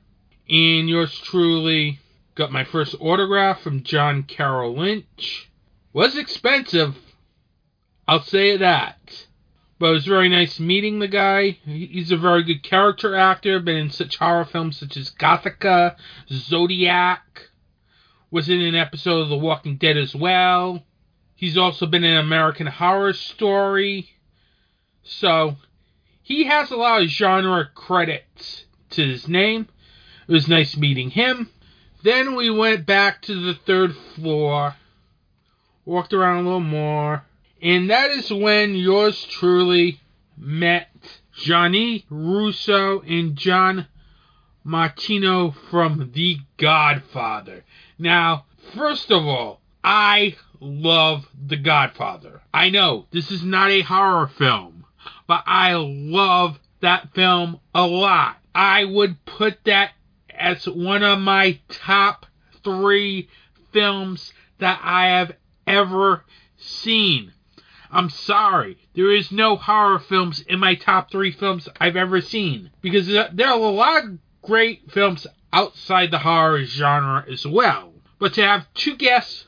[0.49, 1.99] and yours truly
[2.35, 5.51] got my first autograph from John Carroll Lynch.
[5.93, 6.97] Was expensive,
[8.07, 9.27] I'll say that.
[9.79, 11.59] But it was very nice meeting the guy.
[11.65, 15.97] He's a very good character actor, been in such horror films such as Gothika,
[16.31, 17.49] Zodiac,
[18.31, 20.85] was in an episode of The Walking Dead as well.
[21.35, 24.11] He's also been in American Horror Story.
[25.03, 25.57] So,
[26.23, 29.69] he has a lot of genre credits to his name.
[30.29, 31.51] It was nice meeting him.
[32.03, 34.77] Then we went back to the third floor,
[35.85, 37.25] walked around a little more,
[37.61, 40.01] and that is when yours truly
[40.37, 40.89] met
[41.35, 43.87] Gianni Russo and John
[44.65, 47.65] Martino from The Godfather.
[47.99, 52.41] Now, first of all, I love The Godfather.
[52.53, 54.80] I know this is not a horror film,
[55.31, 58.39] but I love that film a lot.
[58.53, 59.93] I would put that
[60.28, 62.26] as one of my top
[62.64, 63.28] three
[63.72, 65.31] films that I have
[65.68, 66.24] ever
[66.57, 67.33] seen.
[67.93, 72.72] I'm sorry, there is no horror films in my top three films I've ever seen
[72.81, 77.93] because there are a lot of great films outside the horror genre as well.
[78.18, 79.47] But to have two guests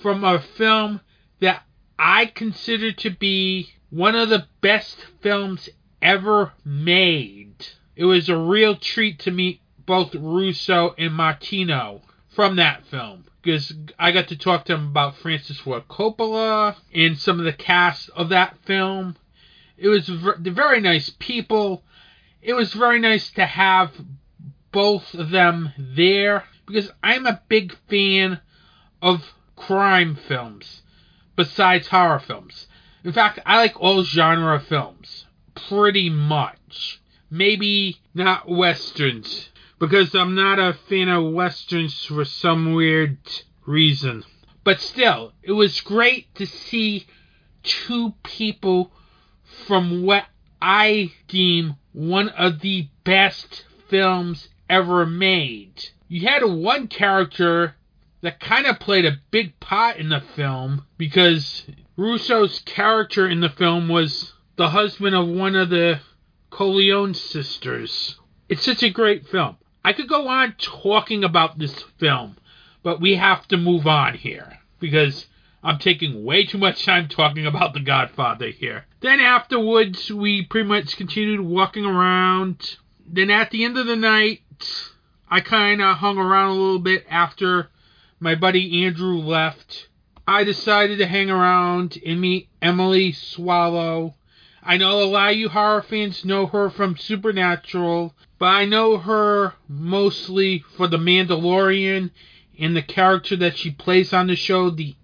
[0.00, 1.00] from a film
[1.40, 1.64] that
[1.98, 5.68] I consider to be one of the best films
[6.02, 7.54] ever made,
[7.94, 12.02] it was a real treat to meet both Russo and Martino
[12.34, 17.16] from that film because I got to talk to them about Francis Ford Coppola and
[17.16, 19.14] some of the cast of that film.
[19.78, 21.84] It was very nice people.
[22.42, 23.92] It was very nice to have
[24.72, 28.40] both of them there because I'm a big fan
[29.00, 30.82] of crime films
[31.36, 32.66] besides horror films.
[33.04, 37.02] In fact, I like all genre films pretty much.
[37.30, 43.18] Maybe not westerns because I'm not a fan of westerns for some weird
[43.66, 44.24] reason.
[44.64, 47.06] But still, it was great to see
[47.62, 48.90] two people
[49.66, 50.24] from what
[50.62, 55.90] I deem one of the best films ever made.
[56.08, 57.76] You had one character
[58.24, 61.64] that kind of played a big part in the film because
[61.94, 66.00] Russo's character in the film was the husband of one of the
[66.48, 68.18] Corleone sisters.
[68.48, 69.58] It's such a great film.
[69.84, 72.38] I could go on talking about this film,
[72.82, 75.26] but we have to move on here because
[75.62, 78.86] I'm taking way too much time talking about The Godfather here.
[79.00, 82.76] Then afterwards, we pretty much continued walking around.
[83.06, 84.40] Then at the end of the night,
[85.28, 87.68] I kind of hung around a little bit after
[88.20, 89.88] my buddy Andrew left.
[90.26, 94.14] I decided to hang around and meet Emily Swallow.
[94.62, 98.96] I know a lot of you horror fans know her from Supernatural, but I know
[98.96, 102.10] her mostly for The Mandalorian
[102.58, 104.94] and the character that she plays on the show, the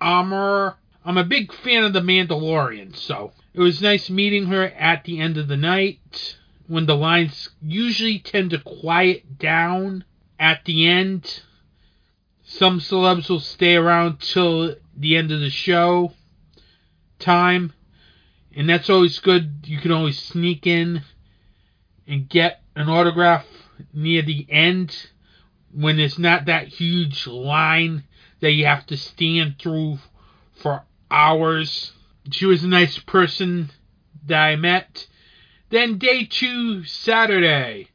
[0.00, 0.76] Armorer.
[1.04, 5.20] I'm a big fan of The Mandalorian, so it was nice meeting her at the
[5.20, 6.36] end of the night
[6.66, 10.04] when the lines usually tend to quiet down
[10.38, 11.42] at the end.
[12.48, 16.12] Some celebs will stay around till the end of the show
[17.18, 17.72] time
[18.56, 19.64] and that's always good.
[19.66, 21.02] You can always sneak in
[22.06, 23.44] and get an autograph
[23.92, 24.96] near the end
[25.74, 28.04] when it's not that huge line
[28.40, 29.98] that you have to stand through
[30.54, 31.92] for hours.
[32.30, 33.70] She was a nice person
[34.24, 35.06] that I met.
[35.68, 37.88] Then day two, Saturday,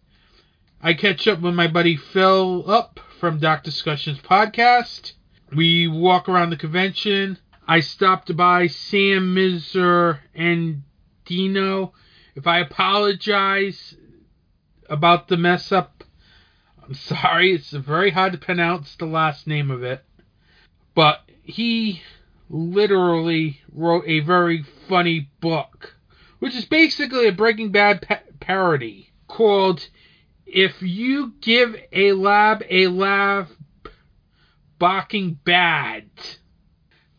[0.80, 5.11] I catch up with my buddy Phil up from Doc Discussions podcast.
[5.55, 7.38] We walk around the convention.
[7.67, 10.82] I stopped by Sam Miser and
[11.26, 11.93] Dino.
[12.34, 13.95] If I apologize
[14.89, 16.03] about the mess up,
[16.84, 17.53] I'm sorry.
[17.53, 20.03] It's very hard to pronounce the last name of it.
[20.95, 22.01] But he
[22.49, 25.93] literally wrote a very funny book,
[26.39, 29.89] which is basically a Breaking Bad pa- parody called
[30.54, 33.47] If You Give a Lab a Lab
[34.78, 36.10] Barking Bad.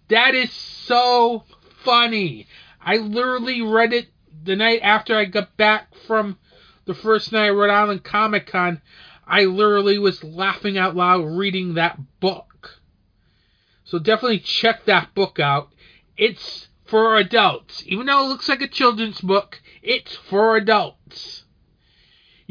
[0.08, 1.44] That is so
[1.82, 2.46] funny.
[2.80, 4.08] I literally read it
[4.44, 6.38] the night after I got back from
[6.84, 8.82] the first night at Rhode Island Comic Con.
[9.26, 12.80] I literally was laughing out loud reading that book.
[13.84, 15.70] So definitely check that book out.
[16.16, 17.82] It's for adults.
[17.86, 21.41] Even though it looks like a children's book, it's for adults.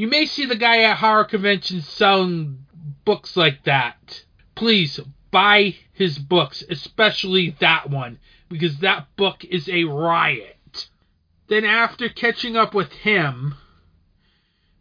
[0.01, 2.65] You may see the guy at horror conventions selling
[3.05, 4.23] books like that.
[4.55, 4.99] Please
[5.29, 8.17] buy his books, especially that one,
[8.49, 10.87] because that book is a riot.
[11.49, 13.53] Then, after catching up with him,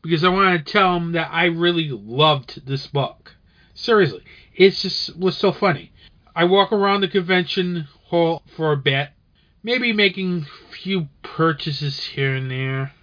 [0.01, 3.37] because I want to tell him that I really loved this book.
[3.75, 5.93] Seriously, it just was so funny.
[6.35, 9.11] I walk around the convention hall for a bit,
[9.63, 12.95] maybe making a few purchases here and there,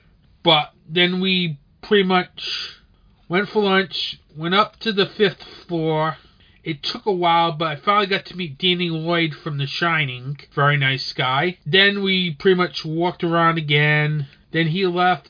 [0.41, 2.77] but then we pretty much
[3.29, 6.17] went for lunch, went up to the fifth floor.
[6.63, 10.37] It took a while, but I finally got to meet Danny Lloyd from The Shining.
[10.53, 11.57] Very nice guy.
[11.65, 14.27] Then we pretty much walked around again.
[14.51, 15.29] Then he left.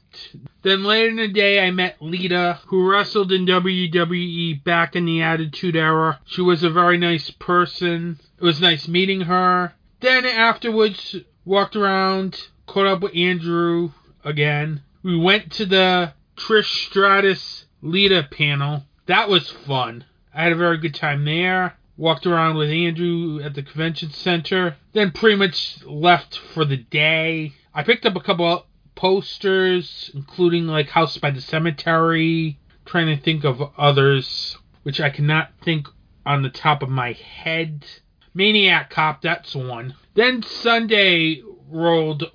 [0.63, 5.21] Then later in the day, I met Lita, who wrestled in WWE back in the
[5.21, 6.19] Attitude Era.
[6.25, 8.19] She was a very nice person.
[8.39, 9.73] It was nice meeting her.
[9.99, 13.91] Then afterwards, walked around, caught up with Andrew
[14.23, 14.81] again.
[15.03, 18.83] We went to the Trish Stratus Lita panel.
[19.07, 20.05] That was fun.
[20.33, 21.75] I had a very good time there.
[21.97, 24.77] Walked around with Andrew at the convention center.
[24.93, 27.53] Then pretty much left for the day.
[27.73, 32.59] I picked up a couple posters, including like House by the Cemetery.
[32.85, 35.87] Trying to think of others, which I cannot think
[36.25, 37.85] on the top of my head.
[38.33, 39.95] Maniac Cop, that's one.
[40.13, 42.25] Then Sunday rolled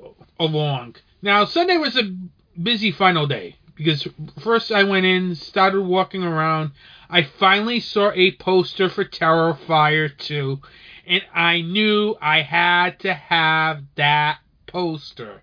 [0.40, 0.96] along.
[1.22, 2.14] Now, Sunday was a
[2.61, 4.06] busy final day because
[4.40, 6.72] first I went in, started walking around.
[7.08, 10.60] I finally saw a poster for Terrifier 2,
[11.06, 15.42] and I knew I had to have that poster.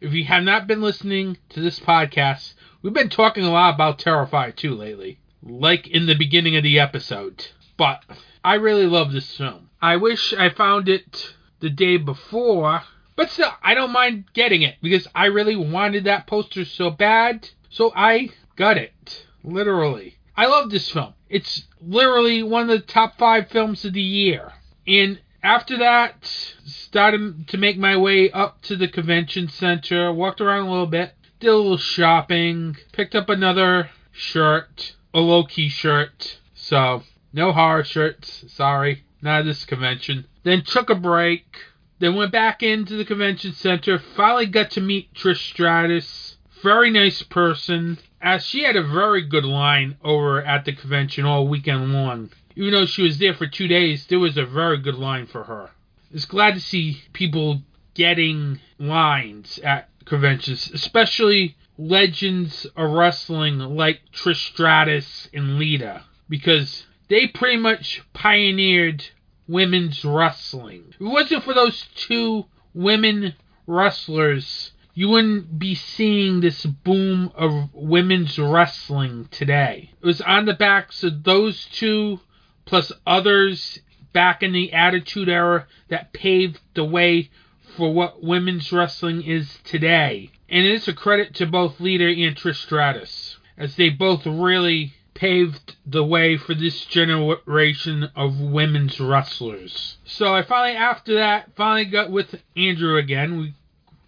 [0.00, 3.98] If you have not been listening to this podcast, we've been talking a lot about
[3.98, 7.46] Terrifier 2 lately, like in the beginning of the episode.
[7.76, 8.02] But
[8.44, 9.70] I really love this film.
[9.80, 12.82] I wish I found it the day before,
[13.16, 17.48] but still, I don't mind getting it because I really wanted that poster so bad.
[17.70, 19.26] So I got it.
[19.42, 20.16] Literally.
[20.36, 21.14] I love this film.
[21.28, 24.52] It's literally one of the top five films of the year.
[24.86, 26.24] And after that,
[26.64, 31.14] started to make my way up to the convention center, walked around a little bit,
[31.40, 36.38] did a little shopping, picked up another shirt, a low key shirt.
[36.54, 37.02] So,
[37.32, 40.26] no horror shirts, sorry, not at this convention.
[40.42, 41.58] Then took a break,
[41.98, 46.36] then went back into the convention center, finally got to meet Trish Stratus.
[46.62, 51.46] Very nice person, as she had a very good line over at the convention all
[51.46, 52.30] weekend long.
[52.54, 55.44] Even though she was there for two days, there was a very good line for
[55.44, 55.70] her.
[56.12, 57.62] It's glad to see people
[57.94, 67.26] getting lines at conventions, especially legends of wrestling like Trish Stratus and Lita, because they
[67.26, 69.04] pretty much pioneered
[69.48, 70.84] women's wrestling.
[70.94, 73.34] If it wasn't for those two women
[73.66, 79.90] wrestlers, you wouldn't be seeing this boom of women's wrestling today.
[80.00, 82.20] It was on the backs of those two,
[82.64, 83.78] plus others
[84.12, 87.30] back in the Attitude Era, that paved the way
[87.76, 90.30] for what women's wrestling is today.
[90.48, 95.76] And it's a credit to both Lita and Trish Stratus, as they both really paved
[95.84, 99.96] the way for this generation of women's wrestlers.
[100.04, 103.38] So I finally, after that, finally got with Andrew again.
[103.38, 103.54] We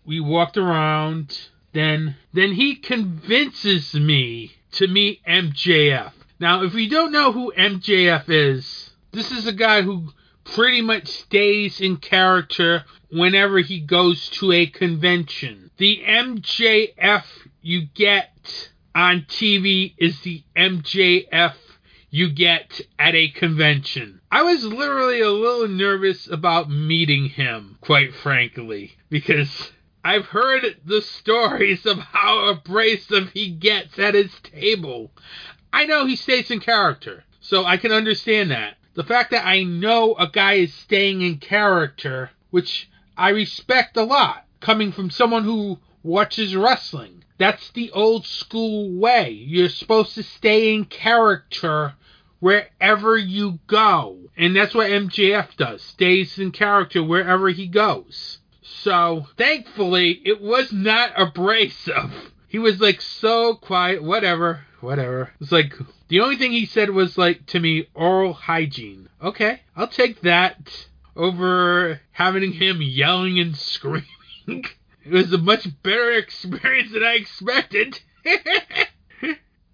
[0.06, 1.38] we walked around.
[1.72, 6.12] Then then he convinces me to meet MJF.
[6.38, 10.12] Now, if you don't know who MJF is, this is a guy who
[10.44, 15.70] pretty much stays in character whenever he goes to a convention.
[15.78, 17.24] The MJF
[17.62, 21.54] you get on TV is the MJF
[22.10, 24.20] you get at a convention.
[24.28, 29.70] I was literally a little nervous about meeting him, quite frankly, because
[30.04, 35.12] I've heard the stories of how abrasive he gets at his table.
[35.72, 38.78] I know he stays in character, so I can understand that.
[38.94, 44.02] The fact that I know a guy is staying in character, which I respect a
[44.02, 47.24] lot, coming from someone who watches wrestling.
[47.38, 49.30] That's the old school way.
[49.30, 51.94] You're supposed to stay in character
[52.40, 54.18] wherever you go.
[54.36, 55.82] And that's what MJF does.
[55.82, 58.38] Stays in character wherever he goes.
[58.62, 62.32] So, thankfully, it was not abrasive.
[62.48, 65.30] He was like so quiet, whatever, whatever.
[65.40, 65.74] It's like,
[66.08, 69.08] the only thing he said was like to me, oral hygiene.
[69.22, 70.86] Okay, I'll take that.
[71.16, 74.06] over having him yelling and screaming.
[75.08, 77.98] It was a much better experience than I expected.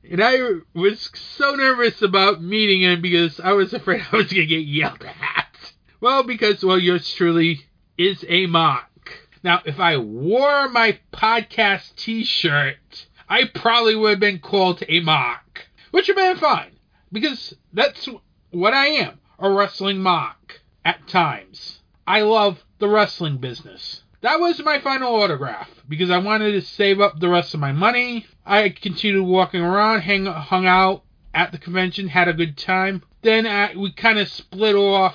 [0.08, 4.46] and I was so nervous about meeting him because I was afraid I was going
[4.48, 5.72] to get yelled at.
[6.00, 7.62] Well, because, well, yours truly
[7.98, 9.26] is a mark.
[9.42, 15.00] Now, if I wore my podcast t shirt, I probably would have been called a
[15.00, 16.78] mark, which would have been fine
[17.10, 18.08] because that's
[18.52, 21.80] what I am a wrestling mark at times.
[22.06, 24.03] I love the wrestling business.
[24.24, 27.72] That was my final autograph because I wanted to save up the rest of my
[27.72, 28.24] money.
[28.46, 31.02] I continued walking around, hang, hung out
[31.34, 33.02] at the convention, had a good time.
[33.20, 35.14] Then I, we kind of split off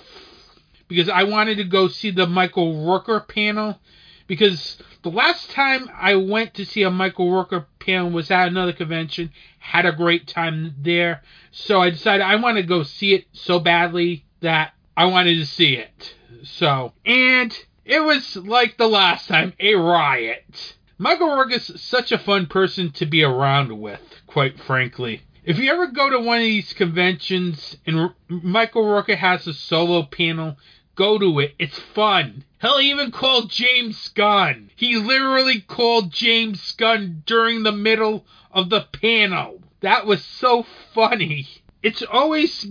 [0.88, 3.80] because I wanted to go see the Michael Rooker panel
[4.28, 8.74] because the last time I went to see a Michael Rooker panel was at another
[8.74, 11.24] convention, had a great time there.
[11.50, 15.48] So I decided I want to go see it so badly that I wanted to
[15.48, 16.14] see it.
[16.44, 17.58] So, and
[17.90, 20.76] it was like the last time, a riot.
[21.00, 25.24] Michael Rooker is such a fun person to be around with, quite frankly.
[25.44, 30.04] If you ever go to one of these conventions and Michael Rooker has a solo
[30.04, 30.58] panel,
[30.94, 31.56] go to it.
[31.58, 32.44] It's fun.
[32.62, 34.70] He'll even call James Gunn.
[34.76, 39.64] He literally called James Gunn during the middle of the panel.
[39.82, 40.64] That was so
[40.94, 41.48] funny.
[41.82, 42.68] It's always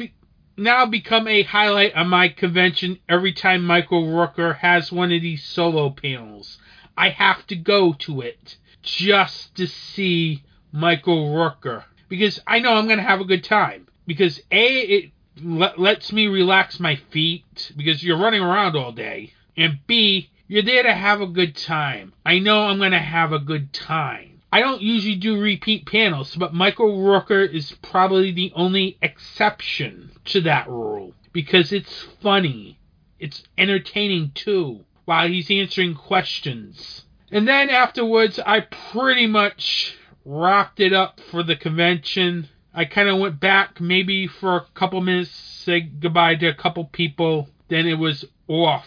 [0.59, 5.45] now become a highlight on my convention every time Michael Rooker has one of these
[5.45, 6.59] solo panels.
[6.97, 10.43] I have to go to it just to see
[10.73, 13.87] Michael Rooker because I know I'm going to have a good time.
[14.07, 19.35] Because A, it lets me relax my feet because you're running around all day.
[19.57, 22.15] And B, you're there to have a good time.
[22.25, 24.38] I know I'm going to have a good time.
[24.51, 30.41] I don't usually do repeat panels, but Michael Rooker is probably the only exception to
[30.43, 32.79] that rule because it's funny.
[33.19, 37.05] It's entertaining too while he's answering questions.
[37.31, 42.49] And then afterwards, I pretty much wrapped it up for the convention.
[42.73, 46.85] I kind of went back maybe for a couple minutes, say goodbye to a couple
[46.87, 48.87] people, then it was off.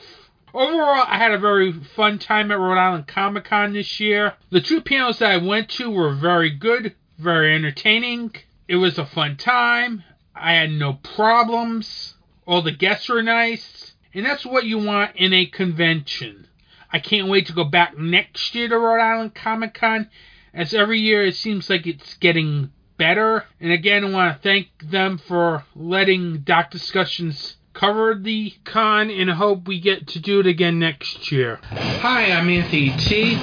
[0.53, 4.33] Overall, I had a very fun time at Rhode Island Comic Con this year.
[4.49, 8.35] The two panels that I went to were very good, very entertaining.
[8.67, 10.03] It was a fun time.
[10.35, 12.15] I had no problems.
[12.45, 13.93] All the guests were nice.
[14.13, 16.47] And that's what you want in a convention.
[16.91, 20.09] I can't wait to go back next year to Rhode Island Comic Con,
[20.53, 23.45] as every year it seems like it's getting better.
[23.61, 29.27] And again, I want to thank them for letting Doc Discussions cover the con and
[29.31, 31.59] hope we get to do it again next year.
[31.63, 33.33] Hi, I'm Anthony T.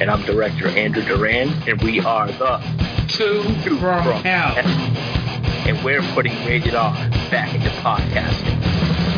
[0.00, 2.58] And I'm director Andrew Duran, and we are the
[3.08, 4.54] Two, Two from, from Hell.
[4.56, 6.94] and we're putting Rated R
[7.32, 8.62] back into podcasting.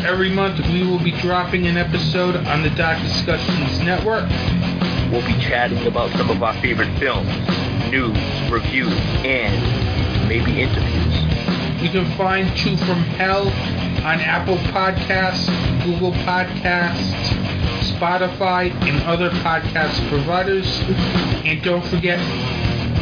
[0.03, 4.27] Every month we will be dropping an episode on the Doc Discussions Network.
[5.11, 7.29] We'll be chatting about some of our favorite films,
[7.91, 8.17] news,
[8.51, 8.91] reviews,
[9.23, 11.22] and maybe interviews.
[11.83, 15.47] You can find Two from Hell on Apple Podcasts,
[15.83, 17.11] Google Podcasts,
[17.91, 20.65] Spotify, and other podcast providers.
[21.43, 22.19] And don't forget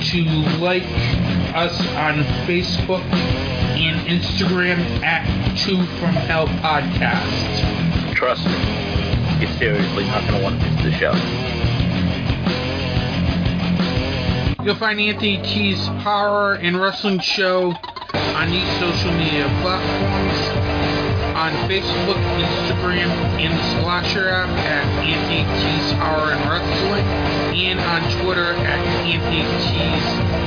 [0.07, 0.23] to
[0.57, 0.81] like
[1.53, 3.03] us on Facebook
[3.77, 5.27] and Instagram at
[5.59, 8.15] Two from Hell Podcast.
[8.15, 11.13] Trust me, you're seriously not going to want to miss the show.
[14.63, 17.75] You'll find Anthony T's horror and wrestling show
[18.13, 20.81] on these social media platforms
[21.41, 23.09] on Facebook, Instagram,
[23.39, 27.05] and the Slasher app at T's Horror and Wrestling,
[27.55, 28.79] and on Twitter at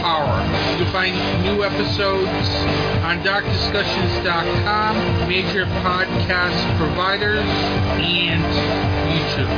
[0.05, 0.45] Horror.
[0.79, 2.49] You'll find new episodes
[3.03, 7.45] on DocDiscussions.com, major podcast providers,
[7.99, 8.45] and
[9.11, 9.51] YouTube.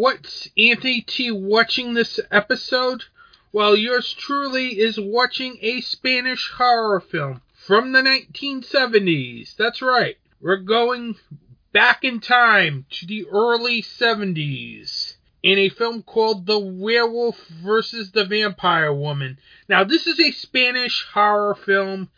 [0.00, 3.04] What's Anthony T watching this episode?
[3.52, 9.54] Well, yours truly is watching a Spanish horror film from the 1970s.
[9.56, 10.16] That's right.
[10.40, 11.16] We're going
[11.72, 18.24] back in time to the early 70s in a film called The Werewolf versus the
[18.24, 19.38] Vampire Woman.
[19.68, 22.08] Now, this is a Spanish horror film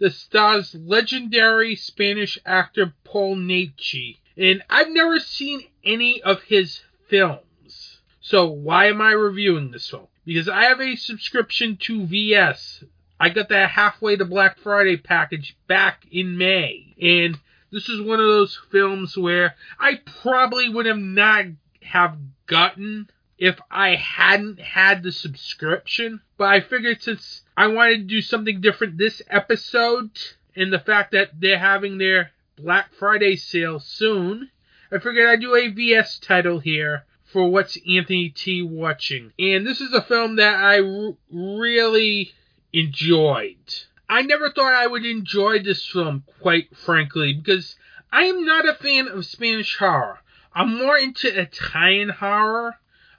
[0.00, 4.16] that stars legendary Spanish actor Paul Naschy.
[4.36, 6.80] And I've never seen any of his
[7.10, 8.00] films.
[8.20, 10.06] So why am I reviewing this film?
[10.24, 12.84] Because I have a subscription to VS.
[13.18, 16.94] I got that halfway to Black Friday package back in May.
[17.02, 17.38] And
[17.72, 21.46] This is one of those films where I probably would have not
[21.82, 23.08] have gotten
[23.38, 26.20] if I hadn't had the subscription.
[26.36, 30.10] But I figured since I wanted to do something different this episode,
[30.56, 34.50] and the fact that they're having their Black Friday sale soon,
[34.92, 39.32] I figured I'd do a VS title here for What's Anthony T watching.
[39.38, 42.32] And this is a film that I r- really
[42.72, 43.72] enjoyed.
[44.08, 47.76] I never thought I would enjoy this film, quite frankly, because
[48.10, 50.18] I am not a fan of Spanish horror.
[50.52, 52.74] I'm more into Italian horror.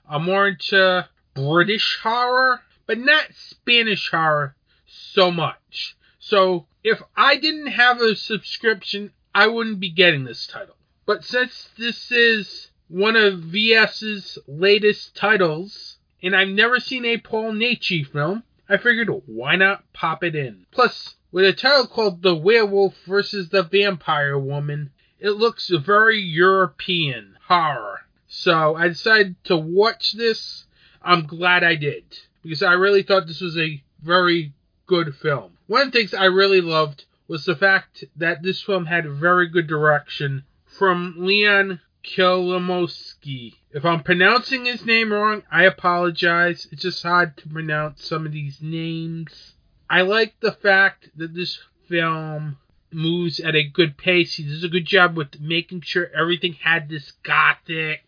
[0.06, 4.56] I'm more into British horror, but not Spanish horror
[4.86, 5.96] so much.
[6.18, 10.76] So if I didn't have a subscription, I wouldn't be getting this title.
[11.04, 17.52] But since this is one of VS's latest titles, and I've never seen a Paul
[17.52, 20.66] Naschy film, I figured why not pop it in.
[20.70, 27.36] Plus, with a title called The Werewolf versus the Vampire Woman, it looks very European
[27.48, 28.02] horror.
[28.28, 30.66] So I decided to watch this.
[31.02, 32.04] I'm glad I did
[32.42, 34.52] because I really thought this was a very
[34.86, 35.58] good film.
[35.66, 39.48] One of the things I really loved was the fact that this film had very
[39.48, 40.44] good direction
[40.82, 43.54] from Leon Klimovsky.
[43.70, 46.66] If I'm pronouncing his name wrong, I apologize.
[46.72, 49.54] It's just hard to pronounce some of these names.
[49.88, 52.56] I like the fact that this film
[52.90, 54.34] moves at a good pace.
[54.34, 58.02] He does a good job with making sure everything had this gothic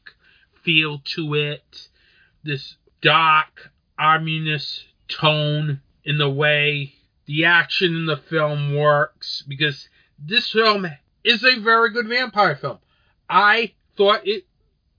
[0.64, 1.86] feel to it,
[2.42, 6.94] this dark, ominous tone in the way
[7.26, 10.88] the action in the film works, because this film
[11.24, 12.78] is a very good vampire film.
[13.28, 14.44] I thought it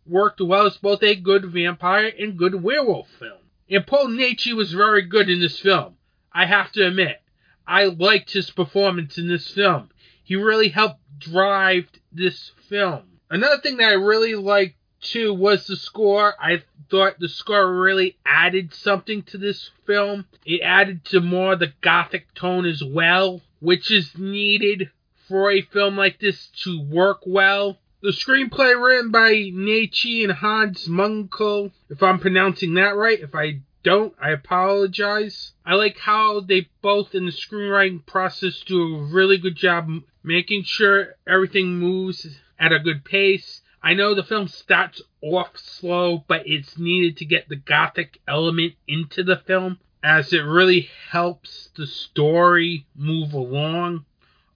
[0.08, 3.40] worked well as both a good vampire and good werewolf film.
[3.70, 5.96] And Paul Naschy was very good in this film.
[6.32, 7.22] I have to admit,
[7.68, 9.90] I liked his performance in this film.
[10.24, 13.04] He really helped drive this film.
[13.30, 16.36] Another thing that I really liked too was the score.
[16.40, 20.26] I thought the score really added something to this film.
[20.46, 24.90] It added to more the gothic tone as well, which is needed
[25.28, 27.80] for a film like this to work well.
[28.02, 33.20] The screenplay written by Naschy and Hans Munkel, if I'm pronouncing that right.
[33.20, 35.54] If I don't, I apologize.
[35.66, 39.90] I like how they both in the screenwriting process do a really good job
[40.24, 42.28] making sure everything moves
[42.60, 43.62] at a good pace.
[43.82, 48.74] I know the film starts off slow, but it's needed to get the gothic element
[48.88, 54.06] into the film as it really helps the story move along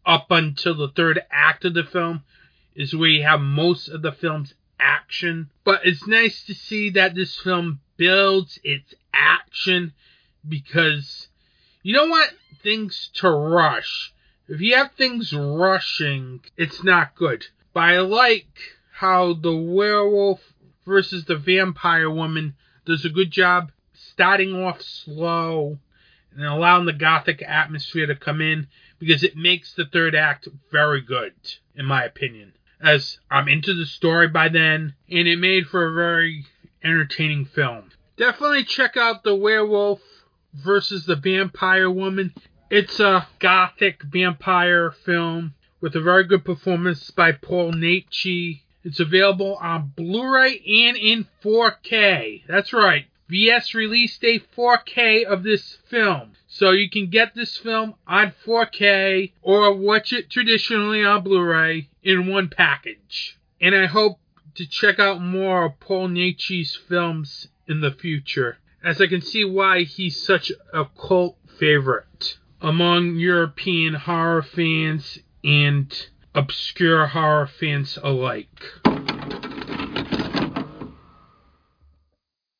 [0.09, 2.23] up until the third act of the film
[2.73, 5.51] is where you have most of the film's action.
[5.63, 9.93] But it's nice to see that this film builds its action
[10.47, 11.27] because
[11.83, 12.31] you don't want
[12.63, 14.11] things to rush.
[14.47, 17.45] If you have things rushing, it's not good.
[17.71, 18.57] But I like
[18.91, 20.41] how the werewolf
[20.87, 25.77] versus the vampire woman does a good job starting off slow
[26.33, 28.67] and allowing the gothic atmosphere to come in
[28.99, 31.33] because it makes the third act very good,
[31.75, 32.53] in my opinion.
[32.81, 36.45] As I'm into the story by then, and it made for a very
[36.83, 37.91] entertaining film.
[38.17, 40.01] Definitely check out The Werewolf
[40.53, 42.33] versus the Vampire Woman.
[42.69, 48.61] It's a gothic vampire film with a very good performance by Paul Naschy.
[48.83, 52.43] It's available on Blu-ray and in 4K.
[52.47, 53.05] That's right.
[53.27, 56.33] VS released a 4K of this film.
[56.51, 62.25] So you can get this film on 4K or watch it traditionally on Blu-ray in
[62.25, 63.37] one package.
[63.61, 64.19] And I hope
[64.55, 69.45] to check out more of Paul Naschy's films in the future, as I can see
[69.45, 78.63] why he's such a cult favorite among European horror fans and obscure horror fans alike.
[78.85, 78.89] A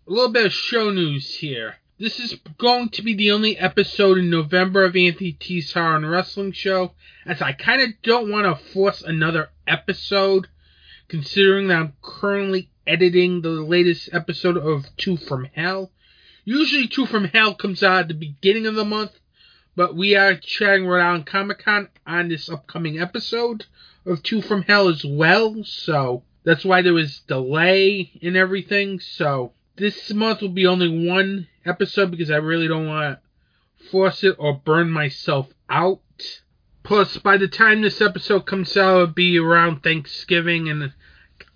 [0.05, 1.78] little bit of show news here.
[1.99, 6.09] This is going to be the only episode in November of Anthony T's Horror and
[6.09, 6.93] Wrestling Show,
[7.25, 10.47] as I kind of don't want to force another episode,
[11.09, 15.91] considering that I'm currently editing the latest episode of Two from Hell.
[16.45, 19.19] Usually, Two from Hell comes out at the beginning of the month,
[19.75, 23.65] but we are chatting Rhode Island Comic Con on this upcoming episode
[24.05, 29.01] of Two from Hell as well, so that's why there was delay in everything.
[29.01, 34.23] So this month will be only one episode because I really don't want to force
[34.23, 36.01] it or burn myself out.
[36.83, 40.93] Plus, by the time this episode comes out, it'll be around Thanksgiving, and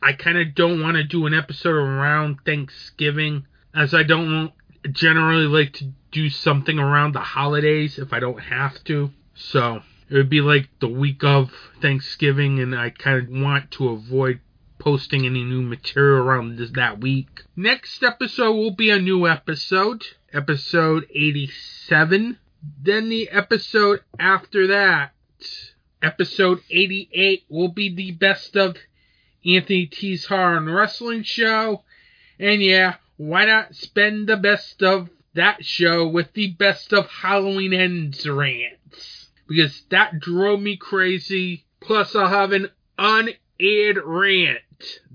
[0.01, 3.45] I kind of don't want to do an episode around Thanksgiving,
[3.75, 4.51] as I don't
[4.91, 9.11] generally like to do something around the holidays if I don't have to.
[9.33, 11.51] So, it would be like the week of
[11.81, 14.39] Thanksgiving, and I kind of want to avoid
[14.83, 17.43] posting any new material around this, that week.
[17.55, 20.03] Next episode will be a new episode,
[20.33, 22.37] episode 87.
[22.81, 25.13] Then the episode after that,
[26.01, 28.75] episode 88, will be the best of
[29.45, 31.83] Anthony T's Horror and Wrestling show.
[32.37, 37.71] And yeah, why not spend the best of that show with the best of Halloween
[37.71, 39.29] Ends rants?
[39.47, 41.63] Because that drove me crazy.
[41.79, 44.59] Plus, I'll have an unaired rant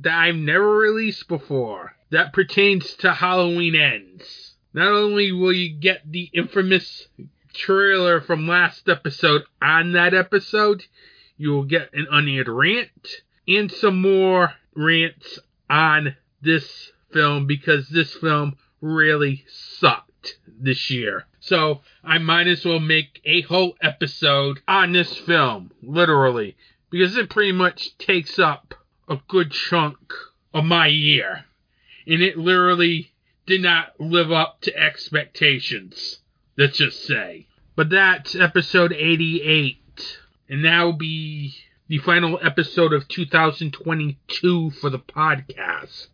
[0.00, 4.54] that I've never released before that pertains to Halloween Ends.
[4.72, 7.08] Not only will you get the infamous
[7.52, 10.84] trailer from last episode on that episode,
[11.36, 13.08] you will get an unaired rant
[13.46, 15.38] and some more rants
[15.68, 21.26] on this film because this film really sucked this year.
[21.40, 26.56] So I might as well make a whole episode on this film, literally,
[26.90, 28.74] because it pretty much takes up
[29.08, 29.98] a good chunk
[30.52, 31.44] of my year.
[32.06, 33.12] And it literally
[33.46, 36.20] did not live up to expectations,
[36.56, 37.46] let's just say.
[37.76, 40.18] But that's episode 88.
[40.48, 41.54] And that will be
[41.88, 46.08] the final episode of 2022 for the podcast.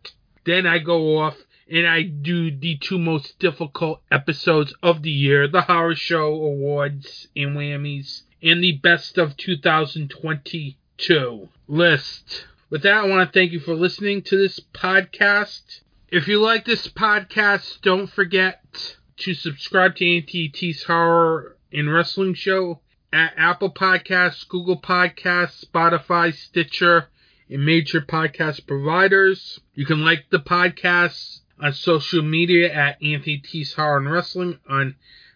[0.45, 1.37] Then I go off
[1.69, 7.27] and I do the two most difficult episodes of the year the Horror Show Awards
[7.35, 12.45] and Whammies, and the Best of 2022 list.
[12.67, 15.81] With that, I want to thank you for listening to this podcast.
[16.09, 22.79] If you like this podcast, don't forget to subscribe to NTT's Horror and Wrestling Show
[23.13, 27.09] at Apple Podcasts, Google Podcasts, Spotify, Stitcher,
[27.51, 29.59] and major podcast providers.
[29.75, 33.43] You can like the podcast on social media at Anthony
[33.75, 34.95] Horror and Wrestling on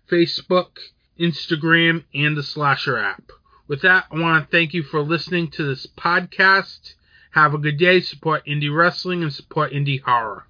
[0.10, 0.80] Facebook,
[1.20, 3.32] Instagram, and the Slasher app.
[3.68, 6.96] With that, I want to thank you for listening to this podcast.
[7.32, 8.02] Have a good day.
[8.02, 10.46] Support indie wrestling and support indie horror.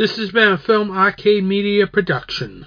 [0.00, 2.64] This has been a Film Arcade Media production.